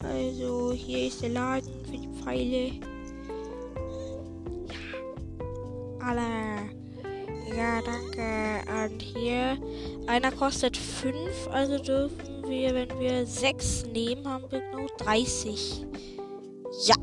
Also, 0.01 0.73
hier 0.75 1.07
ist 1.07 1.23
der 1.23 1.31
Laden 1.31 1.83
für 1.87 1.97
die 1.97 2.11
Pfeile. 2.21 2.67
Ja. 4.69 4.77
Alle. 6.07 6.69
Ja, 7.57 7.81
danke. 7.81 8.61
Und 8.85 9.01
hier, 9.01 9.57
einer 10.07 10.31
kostet 10.31 10.77
5, 10.77 11.49
also 11.51 11.79
dürfen 11.79 12.45
wir, 12.47 12.75
wenn 12.75 13.01
wir 13.01 13.25
6 13.25 13.87
nehmen, 13.95 14.29
haben 14.29 14.45
wir 14.51 14.61
genau 14.61 14.87
30. 14.99 15.87
Ja. 16.85 16.97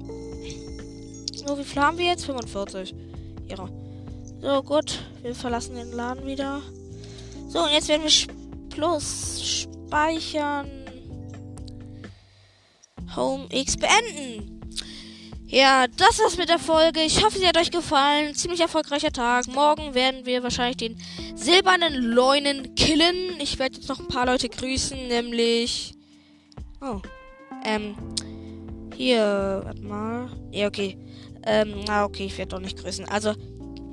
So, 1.33 1.57
wie 1.57 1.63
viel 1.63 1.81
haben 1.81 1.97
wir 1.97 2.05
jetzt? 2.05 2.25
45. 2.25 2.93
Ja. 3.47 3.67
So, 4.45 4.61
gut. 4.61 4.99
Wir 5.23 5.33
verlassen 5.33 5.73
den 5.73 5.91
Laden 5.91 6.27
wieder. 6.27 6.61
So, 7.47 7.63
und 7.63 7.71
jetzt 7.71 7.87
werden 7.87 8.03
wir 8.03 8.69
plus 8.69 9.43
speichern. 9.43 10.69
Home 13.15 13.47
X 13.49 13.75
beenden. 13.75 14.61
Ja, 15.47 15.87
das 15.87 16.19
war's 16.19 16.37
mit 16.37 16.49
der 16.49 16.59
Folge. 16.59 16.99
Ich 17.01 17.25
hoffe, 17.25 17.39
sie 17.39 17.47
hat 17.47 17.57
euch 17.57 17.71
gefallen. 17.71 18.35
Ziemlich 18.35 18.59
erfolgreicher 18.59 19.11
Tag. 19.11 19.47
Morgen 19.47 19.95
werden 19.95 20.27
wir 20.27 20.43
wahrscheinlich 20.43 20.77
den 20.77 21.01
silbernen 21.33 21.95
Leunen 21.95 22.75
killen. 22.75 23.39
Ich 23.39 23.57
werde 23.57 23.77
jetzt 23.77 23.89
noch 23.89 23.99
ein 23.99 24.09
paar 24.09 24.27
Leute 24.27 24.47
grüßen, 24.47 25.07
nämlich. 25.07 25.95
Oh. 26.81 27.01
Ähm. 27.65 27.95
Hier, 28.95 29.61
warte 29.65 29.81
mal. 29.81 30.29
Ja, 30.51 30.67
okay. 30.67 30.99
Ähm, 31.47 31.83
na 31.87 32.05
okay, 32.05 32.25
ich 32.25 32.37
werde 32.37 32.49
doch 32.49 32.61
nicht 32.61 32.77
grüßen. 32.77 33.09
Also, 33.09 33.33